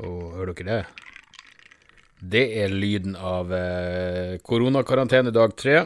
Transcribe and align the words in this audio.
Og 0.00 0.32
hører 0.38 0.54
dere 0.56 0.68
det? 0.68 1.08
Det 2.22 2.44
er 2.62 2.70
lyden 2.72 3.16
av 3.18 3.50
eh, 3.52 4.38
koronakarantene 4.46 5.32
dag 5.34 5.56
tre. 5.58 5.80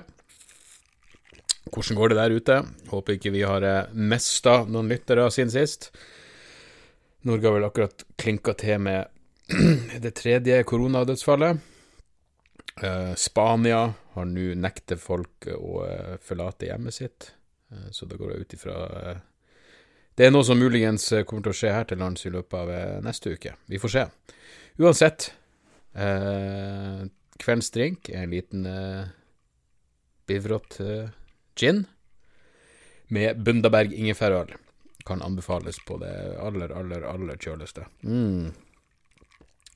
Hvordan 1.73 1.99
går 1.99 2.13
det 2.13 2.19
der 2.21 2.35
ute? 2.37 2.59
Håper 2.93 3.17
ikke 3.17 3.33
vi 3.35 3.43
har 3.49 3.65
eh, 3.65 3.95
mista 3.97 4.61
noen 4.69 4.91
lyttere 4.93 5.27
siden 5.33 5.51
sist. 5.55 5.91
Norge 7.27 7.49
har 7.49 7.57
vel 7.57 7.67
akkurat 7.67 8.05
klinka 8.21 8.55
til 8.61 8.85
med 8.85 9.09
det 10.05 10.13
tredje 10.21 10.61
koronadødsfallet. 10.69 11.65
Eh, 12.85 13.15
Spania 13.17 13.81
har 14.15 14.29
nå 14.29 14.51
nektet 14.61 15.01
folk 15.01 15.49
å 15.57 15.81
eh, 15.89 16.15
forlate 16.23 16.69
hjemmet 16.69 16.95
sitt, 16.95 17.31
eh, 17.73 17.89
så 17.91 18.07
da 18.07 18.21
går 18.21 18.35
jeg 18.35 18.45
ut 18.45 18.57
ifra 18.59 18.77
eh, 19.01 19.25
det 20.17 20.27
er 20.27 20.33
noe 20.33 20.47
som 20.49 20.59
muligens 20.61 21.11
eh, 21.13 21.25
kommer 21.29 21.45
til 21.47 21.53
å 21.55 21.59
skje 21.61 21.73
her 21.75 21.89
til 21.91 22.01
lands 22.01 22.25
i 22.27 22.33
løpet 22.33 22.57
av 22.57 22.71
eh, 22.73 22.97
neste 23.05 23.35
uke. 23.37 23.53
Vi 23.69 23.81
får 23.83 23.93
se. 23.93 24.05
Uansett, 24.81 25.31
eh, 25.95 27.03
kveldens 27.43 27.73
drink 27.75 28.09
er 28.13 28.25
en 28.25 28.33
liten 28.33 28.67
eh, 28.71 29.11
Bivrot 30.27 30.79
eh, 30.81 31.11
gin 31.57 31.85
med 33.13 33.43
Bundaberg 33.45 33.93
ingefærøl. 33.95 34.55
Kan 35.07 35.23
anbefales 35.23 35.79
på 35.87 36.01
det 36.03 36.13
aller, 36.43 36.73
aller, 36.75 37.05
aller 37.07 37.37
kjøleste. 37.39 37.85
Mm. 38.03 38.49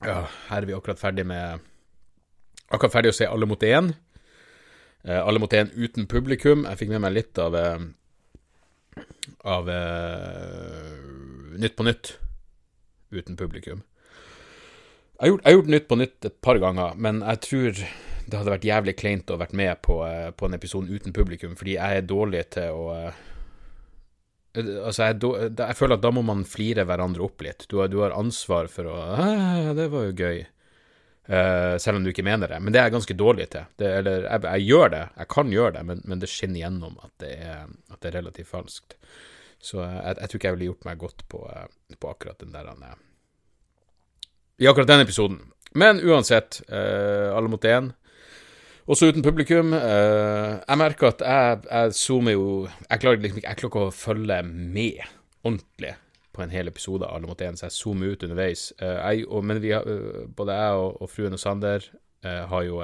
Ja, 0.03 0.25
her 0.49 0.57
er 0.63 0.67
vi 0.67 0.73
akkurat 0.75 0.99
ferdig 0.99 1.27
med 1.29 1.61
Akkurat 2.71 2.93
ferdig 2.93 3.11
å 3.11 3.15
se 3.15 3.25
Alle 3.27 3.45
mot 3.45 3.61
én. 3.67 3.91
Eh, 5.03 5.19
Alle 5.21 5.39
mot 5.43 5.53
én 5.53 5.69
uten 5.75 6.07
publikum. 6.09 6.65
Jeg 6.67 6.79
fikk 6.81 6.91
med 6.93 7.03
meg 7.05 7.15
litt 7.17 7.39
av 7.39 7.55
eh, 7.59 7.83
av 9.47 9.69
uh, 9.69 10.91
Nytt 11.61 11.75
på 11.75 11.83
nytt 11.83 12.13
uten 13.11 13.35
publikum. 13.37 13.81
Jeg 15.19 15.19
har, 15.19 15.27
gjort, 15.33 15.41
jeg 15.43 15.51
har 15.51 15.57
gjort 15.59 15.71
Nytt 15.73 15.89
på 15.89 15.97
nytt 15.99 16.27
et 16.29 16.37
par 16.41 16.57
ganger, 16.61 16.95
men 16.95 17.19
jeg 17.21 17.41
tror 17.45 17.81
det 17.81 18.37
hadde 18.39 18.53
vært 18.53 18.69
jævlig 18.69 18.95
kleint 18.97 19.33
å 19.33 19.37
vært 19.41 19.57
med 19.57 19.81
på, 19.85 19.99
uh, 20.05 20.29
på 20.31 20.47
en 20.47 20.57
episode 20.57 20.93
uten 20.93 21.13
publikum, 21.15 21.57
fordi 21.59 21.75
jeg 21.75 21.99
er 21.99 22.07
dårlig 22.07 22.47
til 22.57 22.77
å 22.77 22.87
uh, 22.95 23.27
Altså, 24.51 25.05
jeg, 25.07 25.15
jeg 25.55 25.75
føler 25.79 25.95
at 25.95 26.01
da 26.03 26.09
må 26.11 26.25
man 26.27 26.41
flire 26.43 26.83
hverandre 26.83 27.23
opp 27.23 27.39
litt. 27.39 27.63
Du 27.71 27.77
har, 27.79 27.87
du 27.87 28.01
har 28.01 28.11
ansvar 28.11 28.67
for 28.67 28.89
å 28.91 28.95
«Ah, 29.15 29.69
Det 29.77 29.85
var 29.93 30.09
jo 30.09 30.11
gøy. 30.11 30.41
Eh, 31.25 31.77
selv 31.77 31.97
om 31.97 32.03
du 32.03 32.09
ikke 32.09 32.25
mener 32.25 32.49
det. 32.49 32.57
Men 32.59 32.73
det 32.73 32.81
er 32.81 32.89
jeg 32.89 32.95
ganske 32.95 33.17
dårlig 33.17 33.47
til. 33.53 33.67
Det, 33.77 33.91
eller 33.99 34.25
jeg, 34.25 34.43
jeg 34.47 34.65
gjør 34.71 34.89
det, 34.95 35.03
jeg 35.21 35.29
kan 35.35 35.53
gjøre 35.53 35.75
det, 35.77 35.83
men, 35.85 36.01
men 36.09 36.23
det 36.23 36.29
skinner 36.31 36.63
gjennom 36.63 36.97
at 37.05 37.13
det 37.21 37.31
er, 37.37 37.69
at 37.93 38.01
det 38.01 38.09
er 38.09 38.17
relativt 38.17 38.49
falskt. 38.49 38.97
Så 39.61 39.83
jeg, 39.83 40.17
jeg 40.17 40.27
tror 40.31 40.39
ikke 40.39 40.49
jeg 40.49 40.57
ville 40.57 40.69
gjort 40.71 40.89
meg 40.89 41.01
godt 41.05 41.25
på, 41.29 41.45
eh, 41.53 41.95
på 42.01 42.11
akkurat 42.11 42.41
den 42.41 42.53
der 42.55 42.71
eh, 42.73 42.99
I 44.65 44.69
akkurat 44.71 44.89
den 44.89 45.05
episoden. 45.05 45.41
Men 45.77 46.01
uansett, 46.03 46.57
alle 46.67 47.47
mot 47.47 47.63
én. 47.63 47.93
Også 48.91 49.07
uten 49.07 49.23
publikum. 49.23 49.71
Jeg 49.71 50.77
merker 50.81 51.13
at 51.13 51.21
jeg, 51.23 51.61
jeg 51.69 51.93
zoomer 51.95 52.35
jo 52.35 52.47
Jeg 52.89 52.99
klarer 52.99 53.21
liksom 53.23 53.39
ikke 53.39 53.47
Jeg 53.47 53.59
klarer 53.61 53.71
ikke 53.71 53.85
å 53.85 53.93
følge 53.95 54.39
med 54.49 54.99
ordentlig 55.47 55.93
på 56.31 56.43
en 56.43 56.53
hel 56.53 56.71
episode 56.71 57.05
av 57.05 57.15
Alle 57.15 57.29
mot 57.29 57.41
én, 57.41 57.57
så 57.57 57.67
jeg 57.67 57.75
zoomer 57.75 58.13
ut 58.13 58.23
underveis. 58.25 58.71
Eh, 58.79 58.97
jeg, 58.97 59.27
og, 59.27 59.45
men 59.45 59.61
har, 59.63 59.87
eh, 59.87 60.23
både 60.37 60.57
jeg 60.57 60.81
og, 60.81 60.97
og 61.03 61.11
fruen 61.11 61.37
og 61.37 61.41
Sander 61.41 61.85
eh, 62.23 62.43
har 62.51 62.65
jo 62.67 62.81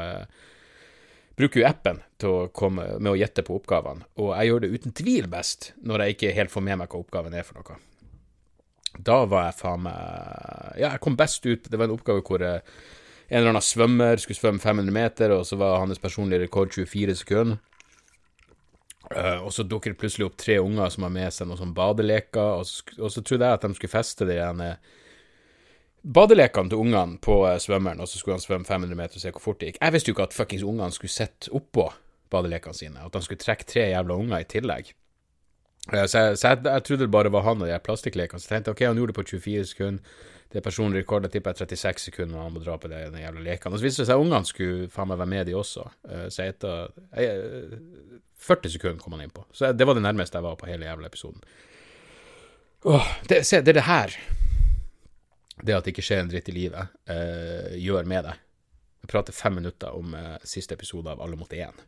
bruker 1.37 1.61
jo 1.61 1.67
appen 1.69 1.99
å 2.25 2.47
komme 2.49 2.87
med 2.97 3.11
å 3.11 3.17
gjette 3.17 3.43
på 3.45 3.59
oppgavene, 3.59 4.07
og 4.17 4.31
jeg 4.33 4.49
gjør 4.49 4.63
det 4.63 4.71
uten 4.73 4.95
tvil 4.97 5.27
best 5.29 5.71
når 5.85 6.03
jeg 6.03 6.15
ikke 6.15 6.33
helt 6.39 6.53
får 6.53 6.65
med 6.65 6.79
meg 6.81 6.89
hva 6.89 7.03
oppgaven 7.03 7.35
er 7.37 7.45
for 7.45 7.61
noe. 7.61 7.77
Da 8.97 9.19
var 9.29 9.45
jeg 9.45 9.59
faen 9.59 9.83
meg 9.85 9.97
Ja, 10.81 10.89
jeg 10.89 11.01
kom 11.03 11.17
best 11.19 11.45
ut. 11.45 11.67
Det 11.69 11.77
var 11.77 11.85
en 11.85 11.93
oppgave 11.93 12.23
hvor 12.25 12.41
en 12.41 12.61
eller 13.29 13.51
annen 13.51 13.61
svømmer 13.61 14.17
skulle 14.17 14.39
svømme 14.39 14.63
500 14.63 14.93
meter, 14.95 15.35
og 15.35 15.45
så 15.45 15.59
var 15.59 15.77
hans 15.83 16.01
personlige 16.01 16.47
rekord 16.47 16.73
24 16.73 17.19
sekunder. 17.21 17.59
Eh, 19.17 19.39
og 19.41 19.53
så 19.53 19.65
dukker 19.65 19.93
det 19.93 19.99
plutselig 20.01 20.27
opp 20.27 20.37
tre 20.37 20.59
unger 20.61 20.91
som 20.93 21.07
har 21.07 21.13
med 21.13 21.33
seg 21.33 21.49
noen 21.49 21.61
sånn 21.61 21.75
badeleker, 21.77 22.59
og 22.59 22.67
så, 22.69 22.85
og 22.99 23.13
så 23.13 23.23
trodde 23.25 23.47
jeg 23.47 23.59
at 23.59 23.65
de 23.65 23.77
skulle 23.77 23.95
feste 23.95 24.27
de 24.29 24.37
ene 24.43 24.75
badelekene 26.07 26.71
til 26.71 26.83
ungene 26.83 27.17
på 27.23 27.39
uh, 27.47 27.55
svømmeren, 27.59 27.99
og 28.03 28.07
så 28.07 28.19
skulle 28.19 28.37
han 28.37 28.43
svømme 28.43 28.67
500 28.67 28.99
meter 28.99 29.19
og 29.19 29.23
se 29.23 29.33
hvor 29.33 29.43
fort 29.43 29.59
det 29.59 29.71
gikk. 29.71 29.81
Jeg 29.81 29.95
visste 29.95 30.11
jo 30.11 30.15
ikke 30.15 30.29
at 30.29 30.37
fuckings 30.37 30.63
ungene 30.63 30.93
skulle 30.95 31.11
sitte 31.11 31.51
oppå 31.57 31.89
badelekene 32.31 32.77
sine, 32.77 33.03
at 33.03 33.15
de 33.15 33.23
skulle 33.25 33.41
trekke 33.41 33.67
tre 33.67 33.89
jævla 33.89 34.21
unger 34.21 34.45
i 34.45 34.47
tillegg. 34.53 34.93
Uh, 35.89 36.05
Så, 36.05 36.21
jeg, 36.21 36.37
så 36.37 36.53
jeg, 36.53 36.63
jeg 36.69 36.87
trodde 36.87 37.03
det 37.07 37.11
bare 37.17 37.33
var 37.33 37.47
han 37.47 37.61
og 37.61 37.67
de 37.71 37.83
plastikklekene. 37.83 38.39
Så 38.39 38.47
jeg 38.47 38.55
tenkte 38.55 38.75
ok, 38.75 38.85
han 38.87 38.99
gjorde 39.01 39.15
det 39.15 39.19
på 39.19 39.29
24 39.33 39.69
sekunder. 39.73 40.17
Det 40.47 40.61
er 40.61 40.63
personlig 40.63 41.01
rekord. 41.01 41.25
Jeg 41.27 41.33
tipper 41.33 41.51
jeg 41.51 41.67
36 41.75 42.05
sekunder 42.05 42.37
når 42.37 42.43
han 42.45 42.53
må 42.55 42.61
dra 42.63 42.77
på 42.79 42.87
de, 42.87 43.01
jævla 43.19 43.43
lekene. 43.43 43.75
Og 43.75 43.81
så 43.81 43.87
viste 43.87 44.03
det 44.03 44.07
seg 44.07 44.15
at 44.15 44.23
ungene 44.23 44.47
skulle 44.47 44.87
faen 44.91 45.09
meg 45.11 45.19
være 45.19 45.31
med, 45.33 45.47
de 45.49 45.55
også. 45.59 45.83
Så 46.31 46.45
jeg 46.45 46.53
etter 46.53 46.93
jeg, 47.17 47.81
40 48.39 48.75
sekunder 48.75 49.03
kom 49.03 49.15
han 49.17 49.25
inn 49.25 49.33
på. 49.33 49.45
Så 49.51 49.71
det 49.73 49.87
var 49.87 49.97
det 49.97 50.05
nærmeste 50.05 50.37
jeg 50.37 50.45
var 50.45 50.59
på 50.59 50.69
hele 50.69 50.85
jævla 50.85 51.09
episoden. 51.09 51.41
Åh, 52.87 53.07
det, 53.29 53.41
se, 53.47 53.61
det 53.61 53.73
er 53.73 53.79
det 53.79 53.87
her 53.87 54.17
det 55.61 55.73
at 55.73 55.87
det 55.87 55.95
ikke 55.95 56.05
skjer 56.05 56.21
en 56.21 56.29
dritt 56.29 56.49
i 56.51 56.53
livet, 56.53 56.93
eh, 57.09 57.73
gjør 57.81 58.05
med 58.09 58.27
deg. 58.27 58.43
Jeg 59.01 59.09
prater 59.09 59.33
fem 59.33 59.57
minutter 59.57 59.95
om 59.97 60.13
eh, 60.13 60.35
siste 60.45 60.77
episode 60.77 61.09
av 61.09 61.21
Alle 61.23 61.39
mot 61.39 61.53
én. 61.53 61.81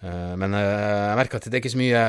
Eh, 0.00 0.34
men 0.40 0.54
eh, 0.58 1.06
jeg 1.12 1.18
merker 1.20 1.38
at 1.38 1.46
det 1.46 1.58
er 1.58 1.62
ikke 1.62 1.74
så 1.76 1.80
mye 1.80 2.02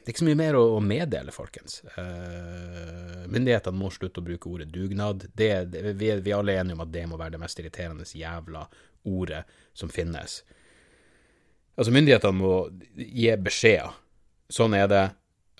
det 0.00 0.08
er 0.08 0.14
ikke 0.14 0.22
så 0.22 0.28
mye 0.30 0.40
mer 0.40 0.56
å, 0.56 0.62
å 0.78 0.80
meddele, 0.80 1.32
folkens. 1.34 1.82
Eh, 2.00 3.26
myndighetene 3.28 3.76
må 3.76 3.90
slutte 3.92 4.22
å 4.22 4.24
bruke 4.24 4.48
ordet 4.48 4.70
dugnad. 4.72 5.26
Det, 5.28 5.50
det, 5.68 5.82
vi, 5.84 5.92
vi 6.00 6.14
vi 6.24 6.32
er 6.32 6.38
alle 6.38 6.56
enige 6.56 6.78
om 6.78 6.84
at 6.86 6.94
det 6.94 7.04
må 7.10 7.20
være 7.20 7.36
det 7.36 7.42
mest 7.42 7.60
irriterende 7.60 8.08
jævla 8.08 8.64
ordet 9.10 9.42
som 9.76 9.92
finnes. 9.92 10.40
Altså, 11.78 11.92
myndighetene 11.94 12.36
må 12.36 12.54
gi 12.96 13.30
beskjeder. 13.40 13.96
Sånn 14.50 14.74
er 14.76 14.90
det. 14.90 15.06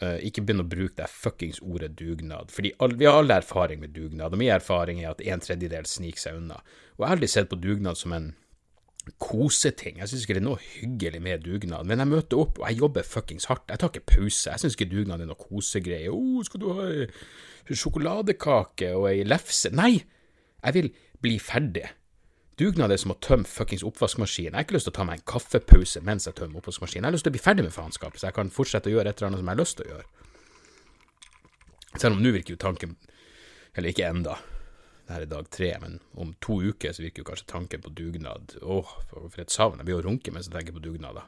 Eh, 0.00 0.16
ikke 0.30 0.42
begynn 0.46 0.62
å 0.62 0.68
bruke 0.68 0.96
det 0.96 1.10
fuckings 1.12 1.60
ordet 1.60 1.92
dugnad. 1.98 2.52
Fordi 2.54 2.72
vi 2.96 3.08
har 3.08 3.18
alle 3.20 3.40
erfaring 3.42 3.82
med 3.82 3.92
dugnad, 3.92 4.32
og 4.32 4.40
min 4.40 4.52
erfaring 4.54 5.02
er 5.02 5.12
at 5.12 5.20
en 5.20 5.42
tredjedel 5.44 5.88
sniker 5.88 6.22
seg 6.22 6.38
unna. 6.40 6.60
Og 6.96 7.04
jeg 7.04 7.06
har 7.06 7.18
aldri 7.18 7.28
sett 7.28 7.50
på 7.50 7.60
dugnad 7.60 8.00
som 8.00 8.14
en 8.16 8.30
koseting. 9.20 9.98
Jeg 10.00 10.10
syns 10.10 10.24
ikke 10.24 10.36
det 10.38 10.42
er 10.42 10.48
noe 10.48 10.62
hyggelig 10.62 11.20
med 11.24 11.44
dugnad, 11.44 11.88
men 11.88 12.00
jeg 12.02 12.10
møter 12.10 12.40
opp, 12.40 12.60
og 12.60 12.66
jeg 12.68 12.80
jobber 12.80 13.06
fuckings 13.06 13.48
hardt. 13.50 13.68
Jeg 13.68 13.82
tar 13.82 13.92
ikke 13.92 14.08
pause. 14.14 14.48
Jeg 14.50 14.64
syns 14.64 14.76
ikke 14.76 14.90
dugnad 14.92 15.20
er 15.20 15.30
noe 15.30 15.40
kosegreie. 15.40 16.08
Å, 16.08 16.16
oh, 16.16 16.40
skal 16.46 16.64
du 16.64 16.68
ha 16.78 16.88
ei 16.90 17.76
sjokoladekake 17.76 18.92
og 18.96 19.08
ei 19.12 19.22
lefse? 19.28 19.72
Nei! 19.76 19.94
Jeg 20.60 20.76
vil 20.76 20.90
bli 21.24 21.36
ferdig. 21.40 21.86
Dugnad 22.58 22.92
er 22.92 23.00
som 23.00 23.14
å 23.14 23.18
tømme 23.22 23.48
fuckings 23.48 23.84
oppvaskmaskinen. 23.86 24.52
Jeg 24.52 24.58
har 24.58 24.66
ikke 24.66 24.76
lyst 24.76 24.88
til 24.88 24.94
å 24.94 24.98
ta 24.98 25.06
meg 25.08 25.20
en 25.20 25.28
kaffepause 25.32 26.02
mens 26.04 26.26
jeg 26.28 26.36
tømmer 26.36 26.60
oppvaskmaskinen. 26.60 27.04
Jeg 27.04 27.08
har 27.08 27.16
lyst 27.16 27.24
til 27.28 27.32
å 27.32 27.36
bli 27.36 27.44
ferdig 27.44 27.64
med 27.64 27.74
faenskapet, 27.76 28.20
så 28.20 28.28
jeg 28.28 28.36
kan 28.36 28.52
fortsette 28.52 28.90
å 28.90 28.94
gjøre 28.96 29.12
et 29.12 29.20
eller 29.20 29.30
annet 29.30 29.40
som 29.40 29.48
jeg 29.50 29.54
har 29.54 29.62
lyst 29.62 29.78
til 29.78 29.86
å 29.86 29.92
gjøre. 29.94 30.08
Selv 31.96 32.16
om 32.16 32.22
nå 32.22 32.32
virker 32.34 32.54
jo 32.54 32.60
tanken 32.60 32.96
Eller 33.74 33.90
ikke 33.90 34.06
enda. 34.06 34.36
Det 35.06 35.14
her 35.14 35.24
er 35.24 35.30
dag 35.30 35.48
tre, 35.50 35.70
men 35.82 35.96
om 36.22 36.32
to 36.42 36.60
uker 36.62 36.92
så 36.94 37.02
virker 37.02 37.22
jo 37.22 37.28
kanskje 37.28 37.48
tanken 37.50 37.82
på 37.82 37.90
dugnad 37.94 38.56
Åh, 38.62 38.92
for 39.10 39.42
et 39.42 39.50
savn. 39.50 39.78
Jeg 39.78 39.88
blir 39.88 39.96
jo 39.96 40.04
runke 40.06 40.34
mens 40.34 40.46
jeg 40.46 40.54
tenker 40.54 40.76
på 40.76 40.82
dugnad, 40.84 41.18
da. 41.18 41.26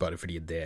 Bare 0.00 0.20
fordi 0.20 0.38
det 0.44 0.64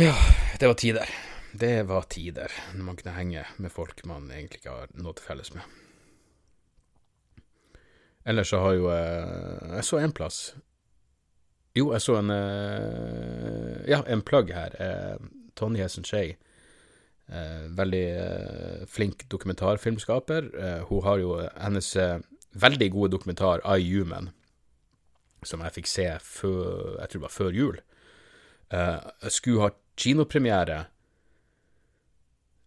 Ja, 0.00 0.16
det 0.60 0.68
var 0.68 0.74
tider. 0.80 1.08
Det 1.52 1.82
var 1.88 2.08
tider 2.08 2.52
når 2.72 2.84
man 2.84 2.96
kunne 2.96 3.16
henge 3.16 3.44
med 3.60 3.72
folk 3.72 4.04
man 4.08 4.30
egentlig 4.30 4.62
ikke 4.62 4.76
har 4.78 4.92
noe 4.96 5.12
til 5.16 5.26
felles 5.26 5.52
med. 5.56 5.64
Ellers 8.24 8.52
så 8.52 8.60
har 8.62 8.76
jo 8.78 8.90
eh, 8.92 9.74
Jeg 9.76 9.84
så 9.84 9.98
en 9.98 10.12
plass 10.14 10.54
Jo, 11.74 11.90
jeg 11.92 12.04
så 12.04 12.18
en 12.20 12.30
eh, 12.30 13.82
Ja, 13.90 14.02
en 14.06 14.22
plugg 14.22 14.52
her. 14.54 14.76
Eh, 14.78 15.16
Tonje 15.58 15.84
Hesen 15.84 16.06
Skei. 16.08 16.36
Veldig 17.76 18.86
flink 18.88 19.22
dokumentarfilmskaper. 19.30 20.48
Hun 20.88 21.02
har 21.04 21.20
jo 21.20 21.34
hennes 21.60 21.88
veldig 22.52 22.88
gode 22.92 23.12
dokumentar 23.14 23.62
I 23.64 23.84
Human, 23.84 24.30
som 25.44 25.62
jeg 25.64 25.76
fikk 25.76 25.88
se 25.88 26.06
før 26.24 26.98
Jeg 26.98 27.12
tror 27.12 27.20
det 27.20 27.24
var 27.26 27.36
før 27.36 27.56
jul. 27.56 27.78
Eh, 28.72 29.28
skulle 29.28 29.66
ha 29.66 29.70
kinopremiere 30.00 30.78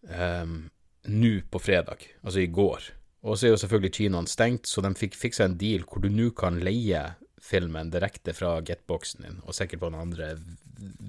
um, 0.06 0.68
nå 1.10 1.32
på 1.50 1.58
fredag, 1.58 2.06
altså 2.22 2.44
i 2.44 2.46
går. 2.46 2.84
Og 3.24 3.38
så 3.38 3.46
er 3.46 3.54
jo 3.54 3.60
selvfølgelig 3.62 3.94
kinoene 3.96 4.30
stengt, 4.30 4.68
så 4.68 4.82
de 4.84 4.92
fikk 4.98 5.16
fiksa 5.18 5.46
en 5.46 5.56
deal 5.58 5.86
hvor 5.88 6.04
du 6.04 6.10
nå 6.12 6.30
kan 6.36 6.60
leie 6.62 7.02
filmen 7.46 7.90
direkte 7.92 8.34
fra 8.34 8.58
getboxen 8.66 9.24
din, 9.24 9.38
og 9.46 9.54
sikkert 9.54 9.82
på 9.82 9.90
noen 9.92 10.08
andre 10.08 10.34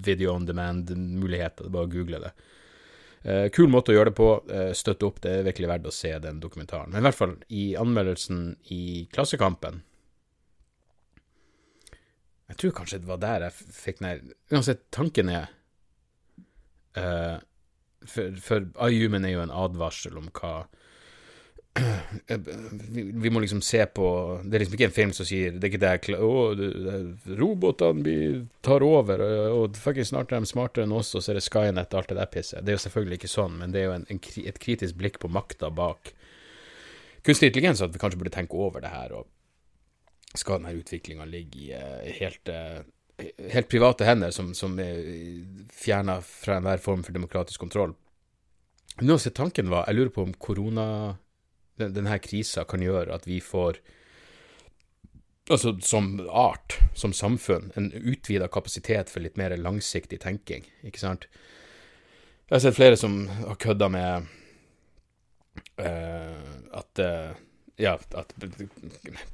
video 0.06 0.34
on 0.36 0.46
demand-muligheter. 0.48 1.68
Er 1.68 1.74
bare 1.74 1.92
google 1.92 2.22
det. 2.28 2.32
Eh, 3.28 3.48
kul 3.54 3.68
måte 3.72 3.92
å 3.92 3.98
gjøre 3.98 4.12
det 4.12 4.18
på. 4.18 4.30
Eh, 4.54 4.72
støtte 4.78 5.08
opp. 5.08 5.20
Det 5.24 5.34
er 5.34 5.48
virkelig 5.48 5.72
verdt 5.72 5.90
å 5.90 5.96
se 5.96 6.14
den 6.24 6.40
dokumentaren. 6.44 6.94
Men 6.94 7.02
i 7.02 7.08
hvert 7.08 7.18
fall, 7.18 7.36
i 7.50 7.66
anmeldelsen 7.80 8.42
i 8.74 9.08
Klassekampen 9.14 9.84
Jeg 12.48 12.62
tror 12.62 12.76
kanskje 12.78 13.02
det 13.02 13.10
var 13.10 13.20
der 13.20 13.44
jeg 13.44 13.74
fikk 13.76 13.98
ned 14.00 14.30
Uansett, 14.54 14.86
tanken 14.96 15.28
er 15.34 15.50
eh, 16.96 17.42
For, 18.08 18.38
for 18.40 18.70
Ayumen 18.86 19.28
er 19.28 19.34
jo 19.34 19.44
en 19.44 19.52
advarsel 19.52 20.16
om 20.22 20.30
hva 20.32 20.54
vi, 23.24 23.30
må 23.30 23.42
liksom 23.44 23.62
se 23.62 23.84
på 23.86 24.08
Det 24.44 24.56
er 24.56 24.64
liksom 24.64 24.78
ikke 24.78 24.88
en 24.88 24.96
film 24.96 25.12
som 25.14 25.28
sier 25.28 25.56
Det 25.56 25.68
er 25.68 25.72
ikke 25.72 26.12
det 26.12 26.18
Å, 26.24 26.32
robotene 27.40 28.16
tar 28.66 28.86
over, 28.86 29.22
og 29.54 29.78
fucking 29.80 30.08
snart 30.08 30.34
er 30.34 30.44
de 30.44 30.50
smartere 30.50 30.88
enn 30.88 30.96
oss, 30.96 31.14
og 31.16 31.24
så 31.24 31.32
er 31.32 31.40
det 31.40 31.46
Skynet 31.46 31.94
og 31.94 32.02
alt 32.02 32.12
det 32.12 32.18
der 32.20 32.30
pisset. 32.32 32.66
Det 32.66 32.74
er 32.74 32.78
jo 32.78 32.84
selvfølgelig 32.84 33.20
ikke 33.22 33.32
sånn, 33.32 33.56
men 33.62 33.74
det 33.74 33.82
er 33.82 33.88
jo 33.88 33.96
en, 33.96 34.06
en, 34.12 34.22
et 34.52 34.60
kritisk 34.64 35.00
blikk 35.00 35.22
på 35.24 35.32
makta 35.32 35.70
bak 35.74 36.12
kunstig 37.28 37.52
intelligens, 37.52 37.82
at 37.84 37.94
vi 37.94 38.02
kanskje 38.02 38.20
burde 38.22 38.34
tenke 38.36 38.60
over 38.60 38.84
det 38.84 38.92
her, 38.92 39.16
og 39.20 40.38
skal 40.38 40.60
denne 40.60 40.76
utviklinga 40.80 41.26
ligge 41.28 41.64
i 41.64 41.72
uh, 41.76 42.04
helt 42.20 42.52
helt 43.52 43.70
private 43.70 44.06
hender 44.06 44.32
som, 44.32 44.54
som 44.54 44.78
er 44.82 45.00
fjerna 45.74 46.20
fra 46.22 46.60
enhver 46.60 46.82
form 46.82 47.04
for 47.06 47.16
demokratisk 47.16 47.64
kontroll. 47.64 47.96
Nå, 49.02 49.18
så 49.18 49.30
tanken 49.30 49.70
var, 49.70 49.86
Jeg 49.88 49.96
lurer 49.96 50.14
på 50.14 50.24
om 50.26 50.34
korona 50.34 51.18
denne 51.78 52.18
krisa 52.24 52.66
kan 52.68 52.84
gjøre 52.84 53.16
at 53.16 53.28
vi 53.30 53.42
får 53.44 53.82
Altså 55.48 55.78
som 55.80 56.18
art, 56.28 56.76
som 56.92 57.14
samfunn, 57.16 57.70
en 57.80 57.86
utvida 57.96 58.50
kapasitet 58.52 59.08
for 59.08 59.24
litt 59.24 59.38
mer 59.40 59.54
langsiktig 59.56 60.18
tenking, 60.20 60.66
ikke 60.84 61.00
sant? 61.00 61.30
Jeg 62.50 62.58
har 62.58 62.64
sett 62.66 62.76
flere 62.76 62.98
som 63.00 63.16
har 63.32 63.56
kødda 63.56 63.88
med 63.88 64.28
uh, 65.80 66.52
at 66.82 67.00
uh, 67.00 67.32
Ja, 67.80 67.94
at 67.96 68.34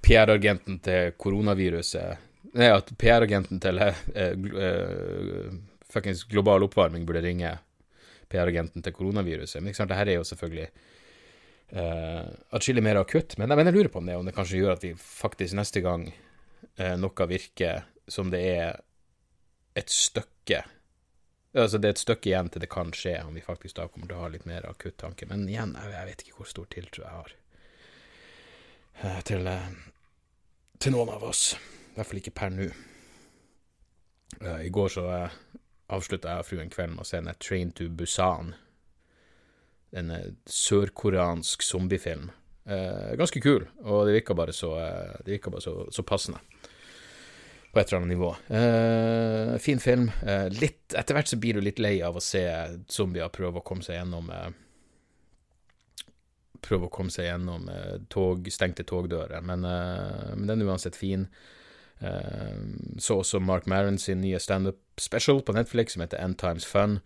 PR-agenten 0.05 0.77
til 0.83 1.13
koronaviruset 1.17 2.29
Nei, 2.53 2.69
at 2.69 2.93
PR-agenten 2.99 3.61
til 3.63 3.81
uh, 3.81 5.53
fuckings 5.89 6.25
global 6.29 6.65
oppvarming 6.67 7.05
burde 7.07 7.25
ringe 7.25 7.55
PR-agenten 8.29 8.83
til 8.83 8.93
koronaviruset. 8.93 9.61
Men 9.61 9.71
ikke 9.71 9.81
sant, 9.81 9.93
det 9.93 9.97
her 9.97 10.11
er 10.11 10.19
jo 10.19 10.27
selvfølgelig 10.27 10.67
uh, 11.71 12.27
atskillig 12.49 12.83
mer 12.83 13.01
akutt. 13.01 13.37
Men, 13.37 13.53
men, 13.55 13.65
jeg 13.69 13.77
lurer 13.77 13.91
på 13.93 14.01
om 14.01 14.09
det, 14.09 14.17
om 14.17 14.27
det 14.27 14.35
kanskje 14.35 14.61
gjør 14.61 14.75
at 14.75 14.85
vi 14.85 14.93
faktisk 14.99 15.57
neste 15.57 15.83
gang 15.85 16.07
uh, 16.11 16.95
noe 16.99 17.27
virker 17.29 17.85
som 18.07 18.31
det 18.33 18.43
er 18.53 18.79
et 19.79 19.89
stykke 19.89 20.63
Altså 21.53 21.77
det 21.77 21.85
er 21.85 21.93
et 21.93 21.99
stykke 22.01 22.31
igjen 22.31 22.47
til 22.49 22.63
det 22.63 22.67
kan 22.73 22.89
skje, 22.97 23.11
om 23.27 23.35
vi 23.37 23.41
faktisk 23.45 23.75
da 23.77 23.83
kommer 23.85 24.07
til 24.09 24.17
å 24.17 24.23
ha 24.23 24.29
litt 24.33 24.47
mer 24.49 24.63
akutt 24.65 24.95
tanke. 24.97 25.27
Men 25.29 25.43
igjen, 25.45 25.75
jeg, 25.77 25.91
jeg 25.93 26.07
vet 26.07 26.23
ikke 26.23 26.37
hvor 26.39 26.47
stor 26.49 26.65
tiltro 26.73 27.03
jeg 27.03 27.13
har 27.13 27.35
uh, 29.03 29.19
til, 29.29 29.49
til, 30.79 30.95
noen 30.95 31.11
av 31.13 31.27
oss. 31.29 31.43
I 31.53 31.99
hvert 31.99 32.09
fall 32.09 32.21
ikke 32.23 32.33
per 32.39 32.55
nå. 32.55 32.65
I 34.65 34.73
går 34.73 34.89
så 34.95 35.05
avslutta 35.93 36.33
jeg 36.33 36.41
og 36.41 36.49
fruen 36.49 36.73
kvelden 36.73 36.97
med 36.97 37.05
å 37.05 37.07
se 37.11 37.21
en 37.21 37.29
Train 37.37 37.69
to 37.77 37.85
Busan 37.93 38.55
en 39.93 40.11
eh, 40.11 40.31
sørkoreansk 40.49 41.61
zombiefilm. 41.61 42.31
Eh, 42.65 43.15
ganske 43.19 43.41
kul, 43.43 43.65
og 43.83 44.07
det 44.07 44.17
virka 44.17 44.35
bare, 44.37 44.53
så, 44.55 44.73
eh, 44.79 45.15
det 45.25 45.37
virka 45.37 45.51
bare 45.53 45.61
så, 45.61 45.75
så, 45.91 46.03
passende. 46.03 46.39
På 47.73 47.79
et 47.79 47.87
eller 47.87 48.01
annet 48.01 48.13
nivå. 48.13 48.29
Eh, 48.53 49.57
fin 49.57 49.79
film. 49.79 50.11
Eh, 50.25 50.49
litt, 50.53 50.93
etter 50.93 51.17
hvert 51.17 51.31
så 51.31 51.39
blir 51.41 51.57
du 51.57 51.65
litt 51.65 51.81
lei 51.81 51.95
av 52.05 52.17
å 52.17 52.21
se 52.21 52.43
zombier 52.87 53.33
prøve 53.33 53.59
å 53.59 53.65
komme 53.65 53.85
seg 53.85 53.99
gjennom 53.99 54.29
eh, 54.33 54.51
Prøve 56.63 56.87
å 56.87 56.91
komme 56.95 57.11
seg 57.11 57.25
gjennom 57.25 57.65
tog, 58.07 58.45
stengte 58.47 58.85
togdører, 58.87 59.41
men, 59.43 59.65
men 59.67 60.45
den 60.47 60.61
er 60.63 60.69
uansett 60.71 60.95
fin. 60.95 61.25
så 61.99 63.17
også 63.19 63.41
Mark 63.43 63.67
Maron 63.67 63.97
sin 63.99 64.21
nye 64.23 64.39
standup 64.39 64.79
special 64.95 65.41
på 65.43 65.57
Netflix 65.57 65.97
som 65.97 66.05
heter 66.05 66.23
End 66.23 66.37
Times 66.39 66.63
Fun. 66.63 67.01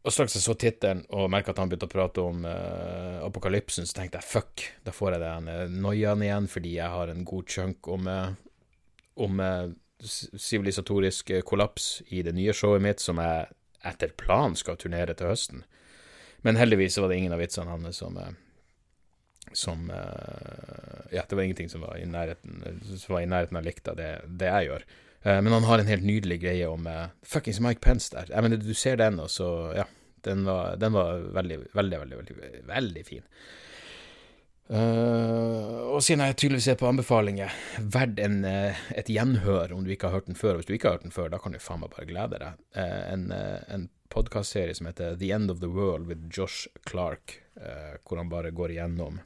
Og 0.00 0.14
straks 0.14 0.32
jeg 0.32 0.44
så 0.46 0.54
tittelen 0.56 1.02
og 1.12 1.28
merka 1.32 1.52
at 1.52 1.58
han 1.60 1.68
begynte 1.68 1.84
å 1.90 1.92
prate 1.92 2.22
om 2.24 2.44
uh, 2.48 3.20
apokalypsen, 3.26 3.84
så 3.84 3.98
tenkte 3.98 4.20
jeg 4.20 4.30
fuck, 4.30 4.62
da 4.86 4.94
får 4.96 5.16
jeg 5.16 5.22
den 5.26 5.50
uh, 5.52 5.74
noiaen 5.74 6.24
igjen, 6.24 6.46
fordi 6.48 6.78
jeg 6.78 6.88
har 6.94 7.12
en 7.12 7.26
god 7.28 7.50
chunk 7.52 7.88
om, 7.92 8.08
uh, 8.08 8.30
om 9.20 9.42
sivilisatorisk 10.00 11.34
kollaps 11.44 11.98
i 12.08 12.22
det 12.24 12.32
nye 12.32 12.54
showet 12.56 12.80
mitt, 12.80 13.04
som 13.04 13.20
jeg 13.20 13.50
etter 13.90 14.14
planen 14.16 14.56
skal 14.56 14.78
turnere 14.80 15.12
til 15.16 15.28
høsten. 15.28 15.66
Men 16.40 16.56
heldigvis 16.56 16.96
var 16.96 17.12
det 17.12 17.20
ingen 17.20 17.36
av 17.36 17.42
vitsene 17.42 17.68
hans 17.68 18.00
som 18.00 18.16
som 19.56 19.88
Ja, 19.90 21.24
det 21.26 21.34
var 21.34 21.42
ingenting 21.42 21.68
som 21.68 21.82
var 21.82 21.98
i 21.98 22.06
nærheten, 22.06 22.62
var 23.08 23.20
i 23.20 23.28
nærheten 23.28 23.58
av 23.58 23.66
likt 23.66 23.88
av 23.90 23.98
det, 23.98 24.10
det 24.40 24.48
jeg 24.48 24.68
gjør. 24.68 24.84
Eh, 25.22 25.40
men 25.42 25.52
han 25.52 25.64
har 25.68 25.78
en 25.78 25.90
helt 25.90 26.04
nydelig 26.04 26.40
greie 26.40 26.68
om 26.68 26.86
uh, 26.88 27.08
fuckings 27.26 27.60
Mike 27.60 27.82
Pence 27.84 28.12
der. 28.14 28.30
Jeg 28.32 28.44
mener, 28.44 28.60
du 28.60 28.74
ser 28.74 29.00
den, 29.00 29.20
og 29.20 29.30
så 29.30 29.72
Ja. 29.76 29.88
Den 30.20 30.42
var, 30.44 30.74
den 30.76 30.92
var 30.92 31.16
veldig, 31.32 31.56
veldig, 31.72 31.98
veldig, 31.98 32.16
veldig, 32.18 32.58
veldig 32.68 33.02
fin. 33.06 33.22
Uh, 34.68 35.94
og 35.94 36.02
siden 36.04 36.20
jeg 36.26 36.36
tydeligvis 36.36 36.68
er 36.68 36.76
på 36.76 36.90
anbefalinger, 36.90 37.54
verdt 37.80 38.20
en, 38.20 38.42
uh, 38.44 38.82
et 38.92 39.08
gjenhør 39.08 39.72
om 39.72 39.86
du 39.86 39.88
ikke 39.94 40.10
har 40.10 40.18
hørt 40.18 40.28
den 40.28 40.36
før. 40.36 40.58
Hvis 40.58 40.68
du 40.68 40.74
ikke 40.74 40.90
har 40.90 40.98
hørt 40.98 41.06
den 41.06 41.16
før, 41.16 41.30
da 41.32 41.40
kan 41.40 41.56
du 41.56 41.58
faen 41.58 41.80
meg 41.80 41.94
bare 41.94 42.04
glede 42.10 42.42
deg. 42.42 42.60
En 42.76 43.32
en 43.32 43.88
podkastserie 44.12 44.76
som 44.76 44.90
heter 44.90 45.16
The 45.16 45.32
End 45.32 45.50
of 45.54 45.64
the 45.64 45.72
World 45.72 46.06
with 46.12 46.28
Josh 46.28 46.68
Clark, 46.84 47.38
hvor 48.04 48.20
han 48.20 48.28
bare 48.28 48.50
går 48.50 48.74
igjennom 48.74 49.20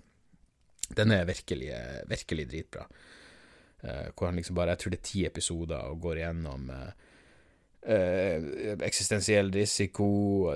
Den 0.94 1.11
er 1.11 1.25
virkelig, 1.26 1.73
virkelig 2.06 2.49
dritbra. 2.52 2.87
Uh, 3.84 4.08
hvor 4.16 4.31
han 4.31 4.38
liksom 4.38 4.56
bare 4.56 4.72
Jeg 4.72 4.81
tror 4.81 4.94
det 4.94 4.98
er 4.98 5.08
ti 5.10 5.25
episoder 5.28 5.90
og 5.90 5.98
går 6.00 6.20
igjennom 6.22 6.70
uh, 6.72 6.86
uh, 7.84 8.46
eksistensiell 8.86 9.50
risiko, 9.52 10.06